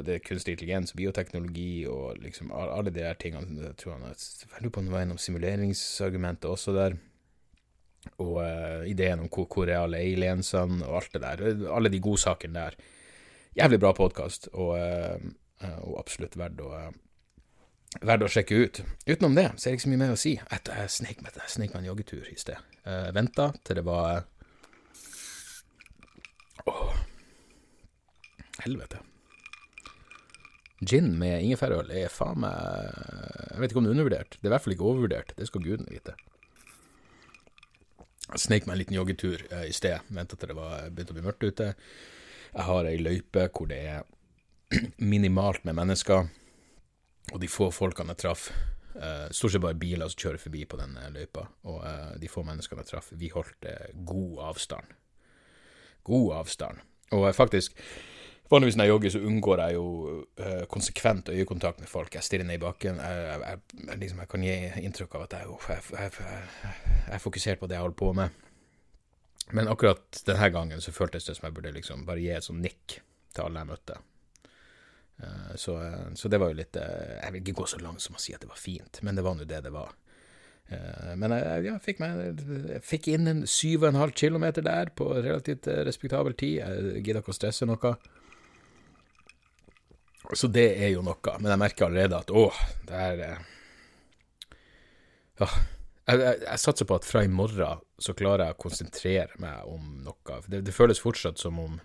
det 0.05 0.15
er 0.15 0.25
kunstig 0.25 0.55
intelligens, 0.57 0.95
bioteknologi 0.97 1.85
og 1.93 2.23
liksom 2.23 2.55
alle 2.57 2.89
de 2.89 3.03
der 3.03 3.19
tingene. 3.21 3.67
Jeg 3.67 3.77
tror 3.83 3.99
han 3.99 4.07
er 4.09 4.63
lurer 4.63 4.73
på 4.73 4.81
om 4.81 4.89
det 4.89 4.95
var 4.95 5.05
gjennom 5.05 5.21
simuleringsargumentet 5.21 6.49
også 6.49 6.73
der. 6.77 6.97
Og 8.25 8.41
ideen 8.89 9.21
om 9.21 9.29
hvor, 9.29 9.45
hvor 9.53 9.69
reale 9.69 10.01
aliensene 10.01 10.87
og 10.87 11.03
alt 11.03 11.13
det 11.13 11.21
der. 11.27 11.43
Alle 11.75 11.91
de 11.93 12.01
godsakene 12.01 12.55
der. 12.55 12.79
Jævlig 13.59 13.81
bra 13.83 13.91
podkast, 13.93 14.49
og, 14.55 14.79
og 15.59 15.95
absolutt 15.99 16.39
verdt 16.39 16.63
å 16.63 16.71
verdt 18.05 18.27
å 18.27 18.31
sjekke 18.33 18.59
ut. 18.63 18.81
Utenom 19.07 19.37
det 19.39 19.49
så 19.57 19.69
er 19.69 19.73
det 19.73 19.79
ikke 19.79 19.87
så 19.87 19.93
mye 19.93 20.03
mer 20.05 20.15
å 20.15 20.21
si. 20.21 20.35
Etter 20.55 20.83
jeg 20.83 20.95
snek 20.95 21.23
meg, 21.25 21.75
en 21.75 21.89
joggetur 21.89 22.27
i 22.31 22.37
sted. 22.39 22.59
Jeg 22.85 23.15
venta 23.17 23.51
til 23.65 23.81
det 23.81 23.85
var 23.87 24.25
Åh, 26.69 26.97
helvete. 28.65 29.01
Gin 30.79 31.15
med 31.19 31.43
ingefærøl 31.43 31.91
er 31.91 32.11
faen 32.13 32.39
meg 32.45 32.55
Jeg 32.55 33.63
vet 33.63 33.73
ikke 33.73 33.81
om 33.81 33.87
det 33.87 33.91
er 33.91 33.97
undervurdert. 33.97 34.37
Det 34.37 34.47
er 34.47 34.51
i 34.51 34.55
hvert 34.55 34.67
fall 34.67 34.77
ikke 34.77 34.91
overvurdert. 34.91 35.35
Det 35.39 35.49
skal 35.49 35.65
gudene 35.65 35.91
vite. 35.91 36.15
Jeg 38.29 38.45
snek 38.45 38.67
meg 38.69 38.77
en 38.77 38.83
liten 38.83 38.99
joggetur 38.99 39.43
eh, 39.49 39.67
i 39.71 39.75
sted. 39.75 40.05
Venta 40.15 40.37
til 40.37 40.53
det 40.53 40.59
var 40.59 40.91
begynte 40.93 41.15
å 41.15 41.19
bli 41.19 41.25
mørkt 41.25 41.47
ute. 41.49 41.73
Jeg 42.53 42.67
har 42.69 42.89
ei 42.89 43.01
løype 43.01 43.49
hvor 43.57 43.71
det 43.71 43.81
er 43.95 44.05
minimalt 45.15 45.65
med 45.65 45.79
mennesker. 45.81 46.29
Og 47.33 47.41
de 47.43 47.49
få 47.51 47.71
folkene 47.75 48.15
jeg 48.15 48.23
traff, 48.25 48.49
uh, 48.97 49.27
stort 49.35 49.55
sett 49.55 49.65
bare 49.65 49.79
biler 49.79 50.11
som 50.11 50.23
kjører 50.23 50.43
forbi 50.43 50.65
på 50.69 50.79
den 50.81 50.97
uh, 50.99 51.09
løypa, 51.15 51.47
og 51.69 51.83
uh, 51.83 52.15
de 52.21 52.31
få 52.31 52.45
menneskene 52.47 52.85
jeg 52.85 52.93
traff, 52.93 53.11
vi 53.21 53.33
holdt 53.35 53.69
god 54.09 54.45
avstand. 54.51 54.95
God 56.09 56.39
avstand. 56.39 56.81
Og 57.13 57.29
faktisk, 57.37 57.77
vanligvis 58.51 58.77
når 58.77 58.87
jeg 58.87 58.95
jogger, 58.95 59.13
så 59.13 59.23
unngår 59.29 59.63
jeg 59.65 59.77
jo 59.77 59.87
konsekvent 60.73 61.29
øyekontakt 61.33 61.81
med 61.81 61.89
folk. 61.89 62.15
Jeg 62.15 62.25
stirrer 62.25 62.49
ned 62.49 62.61
i 62.61 62.65
bakken. 62.65 63.01
Jeg, 63.01 63.25
jeg, 63.29 63.61
jeg, 63.87 63.99
liksom, 64.03 64.21
jeg 64.25 64.29
kan 64.29 64.45
gi 64.45 64.57
inntrykk 64.89 65.17
av 65.17 65.25
at 65.25 65.37
jeg, 65.39 66.11
er 67.09 67.25
fokusert 67.25 67.61
på 67.61 67.69
det 67.69 67.77
jeg 67.77 67.85
holder 67.85 68.01
på 68.01 68.13
med. 68.17 68.45
Men 69.57 69.69
akkurat 69.73 70.21
denne 70.27 70.51
gangen 70.53 70.85
så 70.85 70.93
føltes 70.93 71.29
det 71.29 71.37
som 71.39 71.49
jeg 71.49 71.57
burde 71.57 71.73
liksom 71.77 72.05
bare 72.09 72.21
gi 72.21 72.33
et 72.37 72.45
sånn 72.45 72.61
nikk 72.61 72.99
til 73.33 73.45
alle 73.47 73.65
jeg 73.65 73.71
møtte. 73.71 74.01
Eh, 75.23 75.55
så, 75.55 75.87
eh, 75.87 76.13
så, 76.15 76.29
det 76.29 76.39
var 76.39 76.53
jo 76.53 76.59
litt 76.61 76.77
eh, 76.79 77.17
Jeg 77.23 77.33
vil 77.35 77.43
ikke 77.43 77.61
gå 77.63 77.67
så 77.73 77.81
langt 77.83 78.03
som 78.05 78.15
å 78.15 78.21
si 78.23 78.35
at 78.35 78.45
det 78.45 78.51
var 78.51 78.61
fint, 78.61 79.01
men 79.03 79.19
det 79.19 79.25
var 79.27 79.35
nå 79.35 79.49
det 79.49 79.65
det 79.67 79.75
var. 79.75 79.97
Men 81.17 81.33
jeg 81.33 81.63
ja, 81.65 81.75
fikk, 81.81 82.03
meg, 82.03 82.43
jeg 82.45 82.83
fikk 82.85 83.07
inn 83.15 83.31
en 83.31 83.39
7,5 83.49 84.11
km 84.13 84.43
der 84.59 84.91
på 84.93 85.07
relativt 85.15 85.65
respektabel 85.89 86.35
tid. 86.37 86.59
Jeg 86.59 87.07
gidder 87.07 87.23
ikke 87.23 87.33
å 87.33 87.37
stresse 87.39 87.65
noe. 87.65 87.95
Så 90.37 90.51
det 90.53 90.67
er 90.77 90.93
jo 90.93 91.01
noe. 91.07 91.39
Men 91.41 91.55
jeg 91.55 91.63
merker 91.63 91.87
allerede 91.87 92.21
at 92.21 92.35
åh, 92.37 92.61
det 92.85 93.01
er 93.01 93.23
ja, 95.41 95.49
jeg, 95.49 96.21
jeg, 96.21 96.37
jeg, 96.45 96.61
satser 96.67 96.91
på 96.91 97.01
at 97.01 97.09
fra 97.09 97.25
i 97.25 97.33
morgen 97.33 97.81
så 97.97 98.13
klarer 98.21 98.51
jeg 98.51 98.59
å 98.59 98.63
konsentrere 98.67 99.41
meg 99.41 99.73
om 99.73 100.03
noe. 100.05 100.43
Det, 100.53 100.61
det 100.69 100.77
føles 100.77 101.01
fortsatt 101.01 101.41
som 101.41 101.65
om 101.65 101.81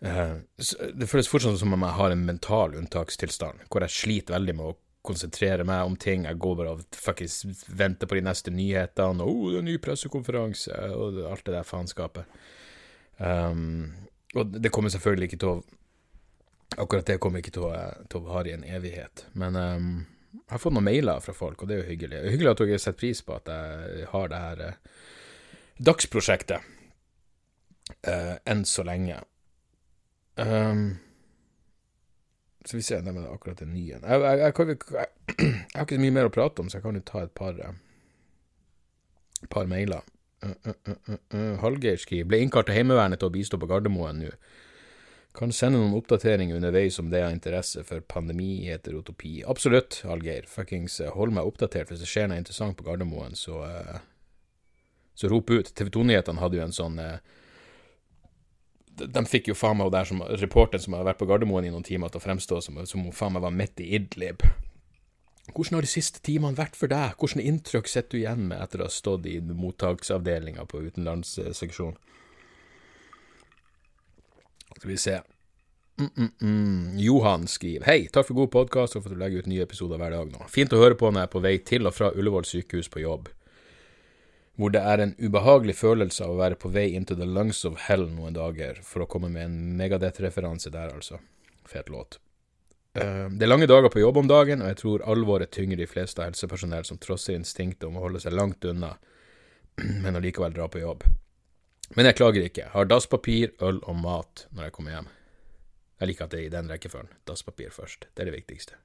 Det 0.00 1.08
føles 1.08 1.28
fortsatt 1.28 1.58
som 1.60 1.74
om 1.76 1.82
jeg 1.84 1.96
har 1.98 2.14
en 2.14 2.22
mental 2.24 2.76
unntakstilstand, 2.78 3.66
hvor 3.68 3.84
jeg 3.84 3.96
sliter 3.96 4.38
veldig 4.38 4.54
med 4.56 4.70
å 4.70 4.78
konsentrere 5.06 5.64
meg 5.64 5.84
om 5.88 5.96
ting. 5.96 6.26
Jeg 6.28 6.40
går 6.40 6.56
bare 6.58 6.76
og 6.76 6.96
fuckings 6.96 7.42
venter 7.68 8.08
på 8.08 8.18
de 8.18 8.24
neste 8.24 8.52
nyhetene, 8.52 9.24
og 9.24 9.32
oh, 9.32 9.50
det 9.50 9.58
er 9.58 9.64
en 9.64 9.68
ny 9.70 9.76
pressekonferanse, 9.82 10.78
og 10.96 11.20
alt 11.30 11.44
det 11.46 11.56
der 11.56 11.68
faenskapet. 11.68 12.40
Um, 13.20 13.92
og 14.36 14.56
det 14.56 14.72
kommer 14.72 14.92
selvfølgelig 14.92 15.30
ikke 15.30 15.44
til 15.44 15.54
å 15.56 15.60
Akkurat 16.78 17.02
det 17.02 17.16
kommer 17.18 17.42
ikke 17.42 17.50
til 17.50 17.64
å, 17.66 17.70
til 18.06 18.20
å 18.20 18.28
vare 18.28 18.46
i 18.46 18.52
en 18.54 18.62
evighet. 18.62 19.24
Men 19.34 19.56
um, 19.58 19.88
jeg 20.30 20.52
har 20.52 20.60
fått 20.62 20.76
noen 20.76 20.86
mailer 20.86 21.18
fra 21.24 21.34
folk, 21.34 21.64
og 21.64 21.66
det 21.66 21.74
er 21.74 21.80
jo 21.80 21.88
hyggelig. 21.88 22.20
Det 22.20 22.28
er 22.28 22.34
hyggelig 22.36 22.50
at 22.52 22.62
dere 22.62 22.78
setter 22.78 23.00
pris 23.00 23.22
på 23.26 23.34
at 23.34 23.50
jeg 23.50 24.06
har 24.12 24.30
det 24.30 24.38
her 24.44 24.62
uh, 24.68 25.08
dagsprosjektet 25.90 26.68
uh, 28.06 28.36
enn 28.46 28.62
så 28.70 28.86
lenge. 28.86 29.18
Um, 30.40 30.84
så 32.64 32.76
vi 32.76 32.82
ser, 32.84 33.04
er 33.04 33.32
akkurat 33.32 33.60
den 33.60 33.74
nye. 33.74 33.98
Jeg, 33.98 34.20
jeg, 34.22 34.38
jeg, 34.40 34.54
jeg, 35.38 35.60
har 35.74 35.84
ikke 35.86 35.98
så 35.98 36.04
mye 36.04 36.16
mer 36.16 36.28
å 36.28 36.32
prate 36.34 36.64
om, 36.64 36.70
så 36.70 36.78
jeg 36.78 36.86
kan 36.86 36.98
jo 36.98 37.04
ta 37.08 37.24
et 37.24 37.34
par, 37.36 37.60
uh, 37.60 39.46
par 39.52 39.68
mailer. 39.70 40.04
Hallgeir 41.60 42.00
skriver 42.00 42.28
ble 42.28 42.40
innkalt 42.40 42.70
til 42.70 42.78
Heimevernet 42.78 43.20
til 43.20 43.28
å 43.28 43.34
bistå 43.34 43.60
på 43.60 43.68
Gardermoen 43.68 44.22
nå. 44.22 44.30
Kan 45.36 45.52
sende 45.54 45.78
noen 45.78 45.94
oppdateringer 45.94 46.56
underveis 46.58 46.96
om 46.98 47.10
det 47.12 47.20
har 47.22 47.30
interesse 47.30 47.84
for 47.86 48.02
pandemi, 48.02 48.64
heterotopi. 48.66 49.44
Absolutt, 49.46 50.00
Hallgeir. 50.08 50.48
Fuckings 50.50 50.96
eh, 51.04 51.12
hold 51.14 51.36
meg 51.36 51.46
oppdatert. 51.46 51.92
Hvis 51.92 52.02
det 52.02 52.08
skjer 52.10 52.26
noe 52.30 52.40
interessant 52.40 52.74
på 52.78 52.86
Gardermoen, 52.88 53.36
så, 53.38 53.60
uh, 53.62 54.00
så 55.14 55.30
rop 55.30 55.52
ut. 55.52 55.70
TV 55.70 55.92
2-nyhetene 55.94 56.42
hadde 56.42 56.58
jo 56.58 56.64
en 56.64 56.74
sånn 56.74 56.98
uh, 56.98 57.20
de 59.00 59.22
fikk 59.28 59.50
jo 59.50 59.56
faen 59.56 59.78
meg 59.78 59.92
der 59.94 60.08
som 60.08 60.22
reporteren 60.42 60.82
som 60.82 60.96
har 60.96 61.06
vært 61.06 61.20
på 61.20 61.28
Gardermoen 61.28 61.68
i 61.68 61.72
noen 61.72 61.86
timer, 61.86 62.10
til 62.10 62.20
å 62.20 62.24
fremstå 62.24 62.60
som, 62.64 62.80
som 62.86 63.06
hun 63.06 63.16
faen 63.16 63.36
meg 63.36 63.44
var 63.46 63.54
midt 63.54 63.80
i 63.80 63.90
Idlib. 63.96 64.44
Hvordan 65.50 65.78
har 65.78 65.86
de 65.86 65.90
siste 65.90 66.20
timene 66.22 66.58
vært 66.58 66.76
for 66.78 66.90
deg? 66.90 67.16
Hvilke 67.18 67.42
inntrykk 67.42 67.90
sitter 67.90 68.12
du 68.12 68.20
igjen 68.22 68.46
med 68.50 68.60
etter 68.62 68.82
å 68.82 68.86
ha 68.86 68.92
stått 68.92 69.26
i 69.26 69.40
mottaksavdelinga 69.40 70.66
på 70.70 70.84
utenlandsseksjonen? 70.86 71.98
Skal 74.76 74.88
vi 74.88 74.96
se. 75.00 75.18
Mm, 76.00 76.10
mm, 76.16 76.30
mm. 76.40 76.84
Johan 76.96 77.42
skriver 77.50 77.84
Hei, 77.84 78.06
takk 78.08 78.30
for 78.30 78.38
god 78.38 78.52
podkast 78.54 78.96
og 78.96 79.02
for 79.02 79.10
at 79.10 79.18
du 79.18 79.20
legger 79.20 79.42
ut 79.42 79.50
nye 79.50 79.66
episoder 79.66 80.00
hver 80.00 80.14
dag 80.14 80.30
nå. 80.32 80.46
Fint 80.48 80.72
å 80.72 80.80
høre 80.80 80.96
på 80.96 81.10
når 81.10 81.26
jeg 81.26 81.28
er 81.28 81.34
på 81.34 81.42
vei 81.44 81.52
til 81.72 81.90
og 81.90 81.96
fra 81.96 82.08
Ullevål 82.14 82.46
sykehus 82.48 82.88
på 82.92 83.02
jobb, 83.02 83.28
hvor 84.58 84.72
det 84.74 84.80
er 84.84 85.02
en 85.02 85.14
ubehagelig 85.18 85.76
følelse 85.78 86.24
av 86.24 86.34
å 86.34 86.40
være 86.40 86.58
på 86.60 86.70
vei 86.74 86.90
into 86.96 87.16
the 87.16 87.28
lungs 87.28 87.62
of 87.64 87.78
hell 87.86 88.08
noen 88.10 88.36
dager, 88.36 88.80
for 88.84 89.04
å 89.04 89.08
komme 89.10 89.30
med 89.32 89.46
en 89.46 89.60
Megadeth-referanse 89.78 90.72
der, 90.74 90.92
altså. 90.94 91.20
Fet 91.68 91.88
låt. 91.92 92.18
Uh, 92.98 93.30
det 93.30 93.46
er 93.46 93.52
lange 93.52 93.68
dager 93.70 93.92
på 93.92 94.02
jobb 94.02 94.18
om 94.20 94.28
dagen, 94.28 94.64
og 94.64 94.72
jeg 94.72 94.80
tror 94.82 95.06
alvoret 95.08 95.52
tynger 95.54 95.78
de 95.78 95.86
fleste 95.88 96.20
av 96.20 96.32
helsepersonell 96.32 96.84
som 96.88 96.98
trosser 96.98 97.38
instinktet 97.38 97.86
om 97.88 97.96
å 97.96 98.04
holde 98.04 98.22
seg 98.22 98.34
langt 98.34 98.66
unna, 98.66 98.96
men 100.02 100.18
allikevel 100.18 100.56
dra 100.56 100.68
på 100.68 100.82
jobb. 100.82 101.06
Men 101.96 102.06
jeg 102.06 102.18
klager 102.20 102.44
ikke. 102.46 102.68
Har 102.74 102.86
dasspapir, 102.86 103.54
øl 103.66 103.80
og 103.88 103.96
mat 103.98 104.46
når 104.54 104.68
jeg 104.68 104.76
kommer 104.76 104.94
hjem. 104.94 105.10
Jeg 106.00 106.10
liker 106.10 106.26
at 106.26 106.34
det 106.34 106.38
er 106.38 106.46
i 106.46 106.52
den 106.52 106.70
rekkefølgen. 106.70 107.10
Dasspapir 107.28 107.72
først. 107.74 108.06
Det 108.14 108.22
er 108.22 108.30
det 108.30 108.38
viktigste. 108.38 108.78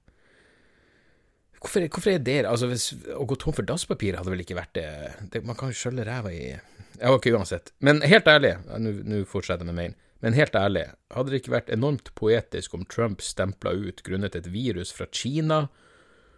Hvorfor, 1.61 1.87
hvorfor 1.87 2.11
er 2.11 2.23
det 2.23 2.41
Altså, 2.45 2.67
hvis, 2.69 2.89
Å 3.15 3.25
gå 3.27 3.37
tom 3.39 3.55
for 3.55 3.67
dasspapir 3.67 4.17
hadde 4.17 4.31
vel 4.33 4.43
ikke 4.43 4.57
vært 4.57 4.73
det, 4.77 4.87
det 5.33 5.43
Man 5.47 5.57
kan 5.57 5.71
jo 5.71 5.77
skjølle 5.79 6.05
ræva 6.07 6.33
i 6.33 6.47
Ja, 6.51 7.11
ok, 7.11 7.27
uansett. 7.35 7.73
Men 7.83 7.99
helt 8.07 8.27
ærlig, 8.31 8.53
nå 8.79 9.23
fortsetter 9.27 9.65
jeg 9.65 9.71
med 9.71 9.75
mailen. 9.75 9.97
Men 10.23 10.37
helt 10.37 10.55
ærlig, 10.55 10.85
hadde 11.11 11.33
det 11.33 11.41
ikke 11.41 11.51
vært 11.51 11.71
enormt 11.75 12.13
poetisk 12.15 12.77
om 12.77 12.85
Trump 12.87 13.19
stempla 13.21 13.73
ut 13.75 13.99
grunnet 14.05 14.37
et 14.39 14.47
virus 14.47 14.93
fra 14.95 15.05
Kina, 15.11 15.65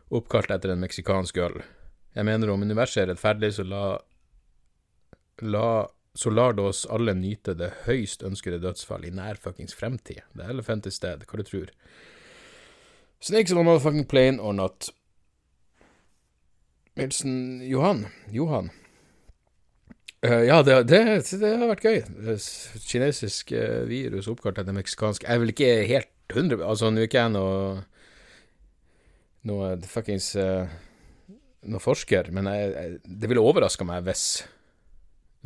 oppkalt 0.09 0.49
etter 0.55 0.73
en 0.73 0.81
meksikansk 0.81 1.37
øl? 1.45 1.61
Jeg 2.17 2.25
mener 2.25 2.49
om 2.49 2.65
universet 2.65 3.03
er 3.03 3.11
rettferdig, 3.11 3.53
så 3.53 3.67
la 3.69 3.83
La 5.45 5.85
så 6.17 6.31
lar 6.33 6.55
det 6.57 6.63
oss 6.65 6.85
alle 6.89 7.13
nyte 7.13 7.53
det 7.53 7.67
høyst 7.85 8.23
ønskede 8.25 8.57
dødsfall 8.63 9.03
i 9.05 9.11
nær 9.13 9.37
fuckings 9.37 9.75
fremtid. 9.77 10.23
Det 10.33 10.47
er 10.47 10.49
elephant 10.55 10.87
is 10.89 10.97
dead, 10.97 11.21
hva 11.29 11.37
du 11.37 11.45
tror. 11.45 11.69
Snakes 13.21 13.53
on 13.53 13.67
motherfucking 13.67 14.07
plane 14.09 14.41
or 14.41 14.55
not. 14.57 14.89
Milsen 16.97 17.61
Johan. 17.67 18.05
Johan. 18.33 18.71
Uh, 20.25 20.43
ja, 20.47 20.63
det, 20.65 20.79
det, 20.89 21.01
det, 21.29 21.51
har 21.61 21.69
vært 21.69 21.85
gøy. 21.85 21.99
Kinesisk 22.89 23.53
uh, 23.53 23.85
virus 23.89 24.29
oppkalt 24.31 24.57
etter 24.57 24.73
meksikansk 24.73 25.27
Jeg 25.27 25.43
vel 25.43 25.53
ikke 25.53 25.69
helt 25.91 26.09
100 26.33 26.63
Altså, 26.65 26.89
nå 26.89 27.03
er 27.03 27.09
ikke 27.09 27.21
jeg 27.21 27.33
noe 27.35 27.85
noe 29.47 29.69
fuckings 29.87 30.31
uh, 30.41 30.65
noe 31.69 31.79
forsker, 31.83 32.31
men 32.35 32.49
jeg, 32.51 32.71
jeg, 32.73 32.97
det 33.21 33.29
ville 33.29 33.45
overraska 33.45 33.85
meg 33.87 34.03
hvis 34.07 34.25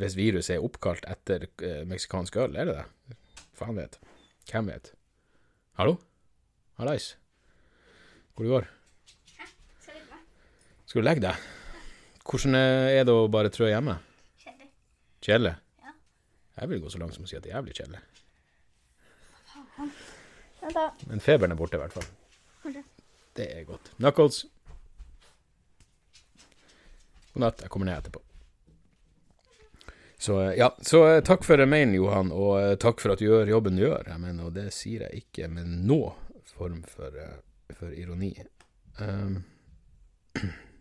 hvis 0.00 0.16
viruset 0.18 0.56
er 0.56 0.64
oppkalt 0.64 1.04
etter 1.06 1.46
uh, 1.62 1.82
meksikansk 1.86 2.40
øl, 2.42 2.56
er 2.56 2.70
det 2.70 2.80
det? 2.80 3.18
Faen 3.54 3.76
vet. 3.78 4.00
Hvem 4.50 4.72
vet? 4.72 4.94
Hallo? 5.78 5.98
Hallais. 6.80 7.12
Hvor 8.34 8.48
du 8.48 8.54
går? 8.56 8.70
Skal 10.92 11.00
du 11.00 11.06
legge 11.06 11.22
deg? 11.24 11.44
Hvordan 12.28 12.54
er 12.60 13.06
det 13.08 13.12
å 13.16 13.28
bare 13.32 13.48
trø 13.48 13.64
hjemme? 13.64 13.94
Kjedelig. 14.42 14.66
Kjedelig? 15.24 15.52
Ja. 15.80 15.92
Jeg 16.58 16.68
vil 16.68 16.80
gå 16.82 16.90
så 16.92 16.98
langt 17.00 17.14
som 17.16 17.22
å 17.24 17.28
si 17.30 17.36
at 17.38 17.46
det 17.46 17.48
er 17.48 17.54
jævlig 17.54 17.76
kjedelig. 17.78 18.00
Men 21.08 21.22
feberen 21.24 21.54
er 21.54 21.56
borte, 21.56 21.78
i 21.78 21.80
hvert 21.80 21.94
fall. 21.96 22.76
Det 23.32 23.46
er 23.54 23.64
godt. 23.70 23.88
Knuckles. 23.96 24.42
God 27.32 27.40
natt. 27.46 27.62
Jeg 27.64 27.72
kommer 27.72 27.88
ned 27.88 27.96
etterpå. 28.02 28.20
Så 30.20 30.36
ja, 30.58 30.68
så 30.84 31.00
eh, 31.06 31.22
takk 31.24 31.46
for 31.48 31.64
mailen, 31.64 31.94
Johan, 31.96 32.34
og 32.36 32.58
eh, 32.58 32.74
takk 32.84 33.00
for 33.00 33.14
at 33.14 33.22
du 33.22 33.30
gjør 33.30 33.54
jobben 33.54 33.80
du 33.80 33.86
gjør. 33.86 34.12
Jeg 34.12 34.20
mener, 34.26 34.50
og 34.50 34.60
det 34.60 34.66
sier 34.76 35.06
jeg 35.06 35.24
ikke 35.24 35.48
med 35.56 35.72
noe 35.88 36.12
form 36.52 36.84
for, 36.84 37.16
eh, 37.16 37.40
for 37.80 37.96
ironi. 37.96 38.34
Um. 39.00 39.40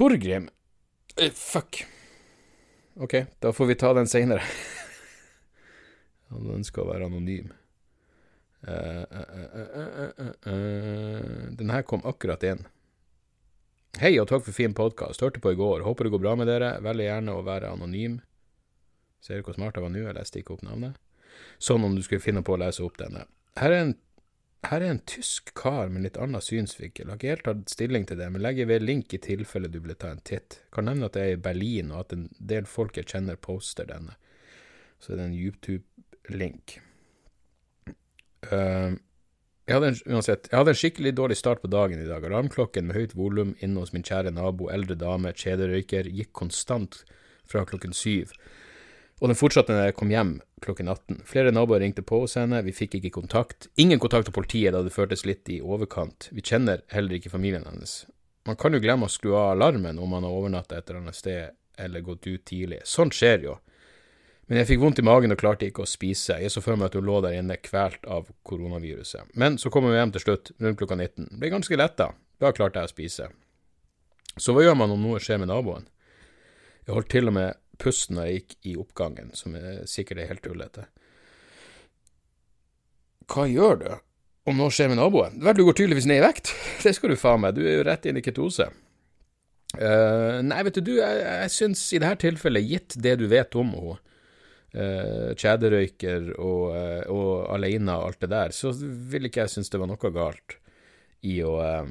Torgrim 0.00 0.48
uh, 1.22 1.30
Fuck. 1.30 1.84
Ok, 2.94 3.14
da 3.38 3.52
får 3.52 3.66
vi 3.66 3.74
ta 3.74 3.92
den 3.92 4.06
seinere. 4.08 4.40
Han 6.32 6.46
ønsker 6.54 6.80
å 6.80 6.88
være 6.88 7.04
anonym. 7.10 7.50
Uh, 8.64 9.04
den 11.52 11.72
her 11.74 11.84
kom 11.84 12.00
akkurat 12.08 12.46
inn. 12.48 12.64
Hei 14.00 14.14
og 14.22 14.30
takk 14.32 14.46
for 14.46 14.56
fin 14.56 14.72
podkast. 14.72 15.20
Hørte 15.20 15.42
på 15.44 15.52
i 15.52 15.60
går. 15.60 15.84
Håper 15.84 16.08
det 16.08 16.14
går 16.16 16.24
bra 16.24 16.32
med 16.40 16.48
dere. 16.48 16.78
Veldig 16.80 17.04
gjerne 17.10 17.36
å 17.36 17.44
være 17.44 17.74
anonym. 17.76 18.22
Ser 19.20 19.42
du 19.42 19.50
hvor 19.50 19.58
smart 19.58 19.76
jeg 19.76 19.84
var 19.84 19.92
nå? 19.92 20.06
Jeg 20.06 20.16
leste 20.16 20.40
ikke 20.40 20.56
opp 20.56 20.64
navnet. 20.64 20.96
Sånn 21.60 21.84
om 21.84 21.92
du 21.92 22.00
skulle 22.06 22.24
finne 22.24 22.40
på 22.40 22.56
å 22.56 22.62
lese 22.64 22.80
opp 22.88 22.96
denne. 23.02 23.28
Her 23.60 23.76
er 23.76 23.84
en, 23.84 23.98
her 24.68 24.82
er 24.82 24.92
en 24.92 25.02
tysk 25.08 25.54
kar 25.56 25.88
med 25.88 26.04
litt 26.04 26.18
annen 26.20 26.42
synsvinkel. 26.44 27.08
Har 27.08 27.16
ikke 27.16 27.32
helt 27.32 27.46
tatt 27.46 27.72
stilling 27.72 28.04
til 28.08 28.18
det, 28.20 28.28
men 28.32 28.42
legger 28.44 28.68
ved 28.68 28.84
link 28.84 29.14
i 29.16 29.20
tilfelle 29.22 29.70
du 29.72 29.78
vil 29.80 29.96
ta 29.96 30.12
en 30.12 30.20
titt. 30.20 30.58
Kan 30.74 30.88
nevne 30.88 31.08
at 31.08 31.16
det 31.16 31.22
er 31.24 31.36
i 31.36 31.40
Berlin, 31.40 31.94
og 31.94 32.04
at 32.04 32.16
en 32.16 32.26
del 32.52 32.68
folk 32.68 33.00
jeg 33.00 33.08
kjenner, 33.08 33.40
poster 33.40 33.88
denne. 33.88 34.18
Så 35.00 35.14
det 35.14 35.22
er 35.22 35.30
en 35.30 35.38
YouTube-link. 35.38 36.76
Uh, 38.50 39.00
jeg 39.70 39.78
hadde, 39.78 39.92
en, 39.94 39.98
uansett, 40.16 40.48
jeg 40.50 40.58
hadde 40.58 40.72
en 40.74 40.80
skikkelig 40.82 41.14
dårlig 41.16 41.38
start 41.40 41.64
på 41.64 41.70
dagen 41.72 42.02
i 42.02 42.08
dag. 42.08 42.24
Alarmklokken 42.26 42.88
med 42.88 42.98
høyt 42.98 43.16
volum 43.16 43.54
inne 43.64 43.80
hos 43.80 43.94
min 43.94 44.04
kjære 44.04 44.32
nabo, 44.34 44.68
eldre 44.72 44.96
dame, 44.98 45.32
kjederøyker, 45.32 46.10
gikk 46.10 46.34
konstant 46.36 47.04
fra 47.48 47.64
klokken 47.68 47.96
syv. 47.96 48.34
Og 49.20 49.28
den 49.28 49.36
fortsatte 49.36 49.74
når 49.76 49.90
jeg 49.90 49.96
kom 49.98 50.12
hjem 50.12 50.32
klokken 50.64 50.88
18. 50.88 51.22
Flere 51.28 51.52
naboer 51.52 51.82
ringte 51.84 52.04
på 52.04 52.22
hos 52.22 52.38
henne, 52.40 52.62
vi 52.64 52.72
fikk 52.72 52.96
ikke 52.98 53.12
kontakt. 53.18 53.68
Ingen 53.80 54.00
kontakt 54.00 54.30
av 54.30 54.36
politiet 54.36 54.72
da 54.72 54.80
det 54.84 54.94
føltes 54.94 55.26
litt 55.28 55.48
i 55.52 55.60
overkant. 55.60 56.30
Vi 56.32 56.44
kjenner 56.44 56.80
heller 56.94 57.18
ikke 57.18 57.32
familien 57.32 57.66
hennes. 57.68 58.04
Man 58.48 58.56
kan 58.60 58.72
jo 58.72 58.80
glemme 58.80 59.08
å 59.08 59.12
skru 59.12 59.34
av 59.36 59.52
alarmen 59.54 60.00
om 60.00 60.08
man 60.08 60.24
har 60.24 60.32
overnatta 60.32 60.78
et 60.78 60.88
eller 60.88 61.02
annet 61.02 61.18
sted 61.18 61.52
eller 61.80 62.04
gått 62.04 62.26
ut 62.26 62.44
tidlig. 62.48 62.80
Sånt 62.88 63.16
skjer 63.16 63.44
jo. 63.44 63.58
Men 64.48 64.62
jeg 64.62 64.72
fikk 64.72 64.80
vondt 64.82 64.98
i 64.98 65.06
magen 65.06 65.30
og 65.30 65.38
klarte 65.38 65.68
ikke 65.68 65.84
å 65.84 65.88
spise. 65.88 66.40
Jeg 66.40 66.50
så 66.50 66.62
for 66.64 66.80
meg 66.80 66.88
at 66.88 66.96
hun 66.98 67.06
lå 67.06 67.20
der 67.22 67.36
inne 67.38 67.60
kvelt 67.60 68.08
av 68.10 68.32
koronaviruset. 68.48 69.28
Men 69.38 69.60
så 69.60 69.70
kom 69.70 69.86
hun 69.86 69.94
hjem 69.94 70.16
til 70.16 70.24
slutt, 70.24 70.50
rundt 70.58 70.80
klokka 70.80 70.96
19. 70.96 71.28
Ble 71.38 71.52
ganske 71.52 71.78
letta. 71.78 72.08
Da 72.40 72.50
klarte 72.56 72.82
jeg 72.82 72.90
å 72.90 72.94
spise. 72.94 73.28
Så 74.40 74.56
hva 74.56 74.64
gjør 74.64 74.80
man 74.80 74.96
om 74.96 75.04
noe 75.04 75.20
skjer 75.22 75.38
med 75.42 75.52
naboen? 75.52 75.86
Jeg 76.86 76.96
holdt 76.96 77.12
til 77.12 77.30
og 77.30 77.36
med 77.36 77.60
pusten 77.80 78.18
når 78.18 78.28
jeg 78.28 78.40
gikk 78.40 78.70
i 78.70 78.76
oppgangen, 78.80 79.32
som 79.36 79.56
er 79.58 79.82
sikkert 79.90 80.22
er 80.22 80.30
helt 80.30 80.44
tullete. 80.44 80.86
hva 83.30 83.46
gjør 83.46 83.76
du 83.80 83.90
om 84.50 84.56
noe 84.58 84.72
skjer 84.74 84.90
med 84.90 84.98
naboen? 84.98 85.36
Vel, 85.44 85.56
du 85.56 85.64
går 85.66 85.76
tydeligvis 85.78 86.08
ned 86.10 86.22
i 86.22 86.24
vekt. 86.24 86.52
Det 86.82 86.94
skal 86.96 87.12
du 87.12 87.18
faen 87.20 87.42
meg. 87.44 87.54
Du 87.54 87.62
er 87.62 87.78
jo 87.78 87.86
rett 87.86 88.06
inn 88.08 88.18
i 88.18 88.24
ketose. 88.24 88.66
Uh, 89.76 90.40
nei, 90.42 90.64
vet 90.66 90.80
du, 90.80 90.82
du 90.88 90.94
jeg, 90.96 91.18
jeg 91.22 91.50
syns 91.54 91.84
i 91.94 92.00
dette 92.02 92.24
tilfellet, 92.24 92.66
gitt 92.66 92.96
det 92.98 93.12
du 93.20 93.28
vet 93.30 93.54
om 93.54 93.70
henne, 93.76 94.00
uh, 94.74 95.30
og, 95.30 96.64
uh, 96.74 97.04
og 97.06 97.28
alene 97.54 97.94
og 97.94 98.08
alt 98.08 98.24
det 98.24 98.32
der, 98.32 98.56
så 98.56 98.72
ville 98.74 99.30
ikke 99.30 99.44
jeg 99.44 99.54
synes 99.54 99.70
det 99.70 99.78
var 99.78 99.90
noe 99.92 100.12
galt 100.16 100.56
i 101.22 101.38
å 101.46 101.54
uh, 101.62 101.86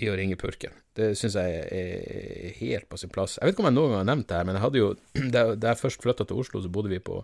i 0.00 0.08
å 0.10 0.16
ringe 0.18 0.38
purken. 0.40 0.74
Det 0.96 1.12
syns 1.18 1.36
jeg 1.38 1.64
er 1.72 2.54
helt 2.58 2.88
på 2.90 2.98
sin 3.00 3.12
plass. 3.12 3.38
Jeg 3.38 3.48
vet 3.48 3.56
ikke 3.56 3.64
om 3.64 3.70
jeg 3.70 3.76
noen 3.76 3.92
gang 3.92 4.02
har 4.02 4.08
nevnt 4.08 4.28
det 4.30 4.38
her, 4.38 4.48
men 4.48 4.58
jeg 4.58 4.64
hadde 4.64 4.80
jo, 4.80 4.88
da 5.34 5.44
jeg 5.68 5.80
først 5.80 6.04
flytta 6.04 6.26
til 6.28 6.40
Oslo, 6.42 6.62
så 6.62 6.72
bodde 6.72 6.92
vi 6.92 7.02
på, 7.02 7.20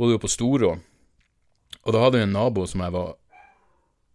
bodde 0.00 0.16
jo 0.16 0.22
på 0.22 0.32
Storå. 0.32 0.72
Og 1.84 1.94
da 1.94 2.00
hadde 2.00 2.20
vi 2.20 2.26
en 2.26 2.34
nabo 2.34 2.66
som 2.70 2.84
jeg 2.84 2.94
var 2.94 3.14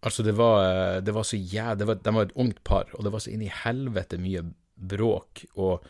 Altså, 0.00 0.22
det 0.24 0.32
var, 0.32 1.02
det 1.04 1.12
var 1.12 1.26
så 1.28 1.36
jævlig 1.36 1.84
De 2.00 2.12
var 2.16 2.22
et 2.24 2.38
ungt 2.40 2.62
par, 2.64 2.88
og 2.96 3.04
det 3.04 3.10
var 3.12 3.20
så 3.20 3.34
inn 3.34 3.42
i 3.44 3.50
helvete 3.52 4.16
mye 4.16 4.40
bråk. 4.80 5.42
Og 5.60 5.84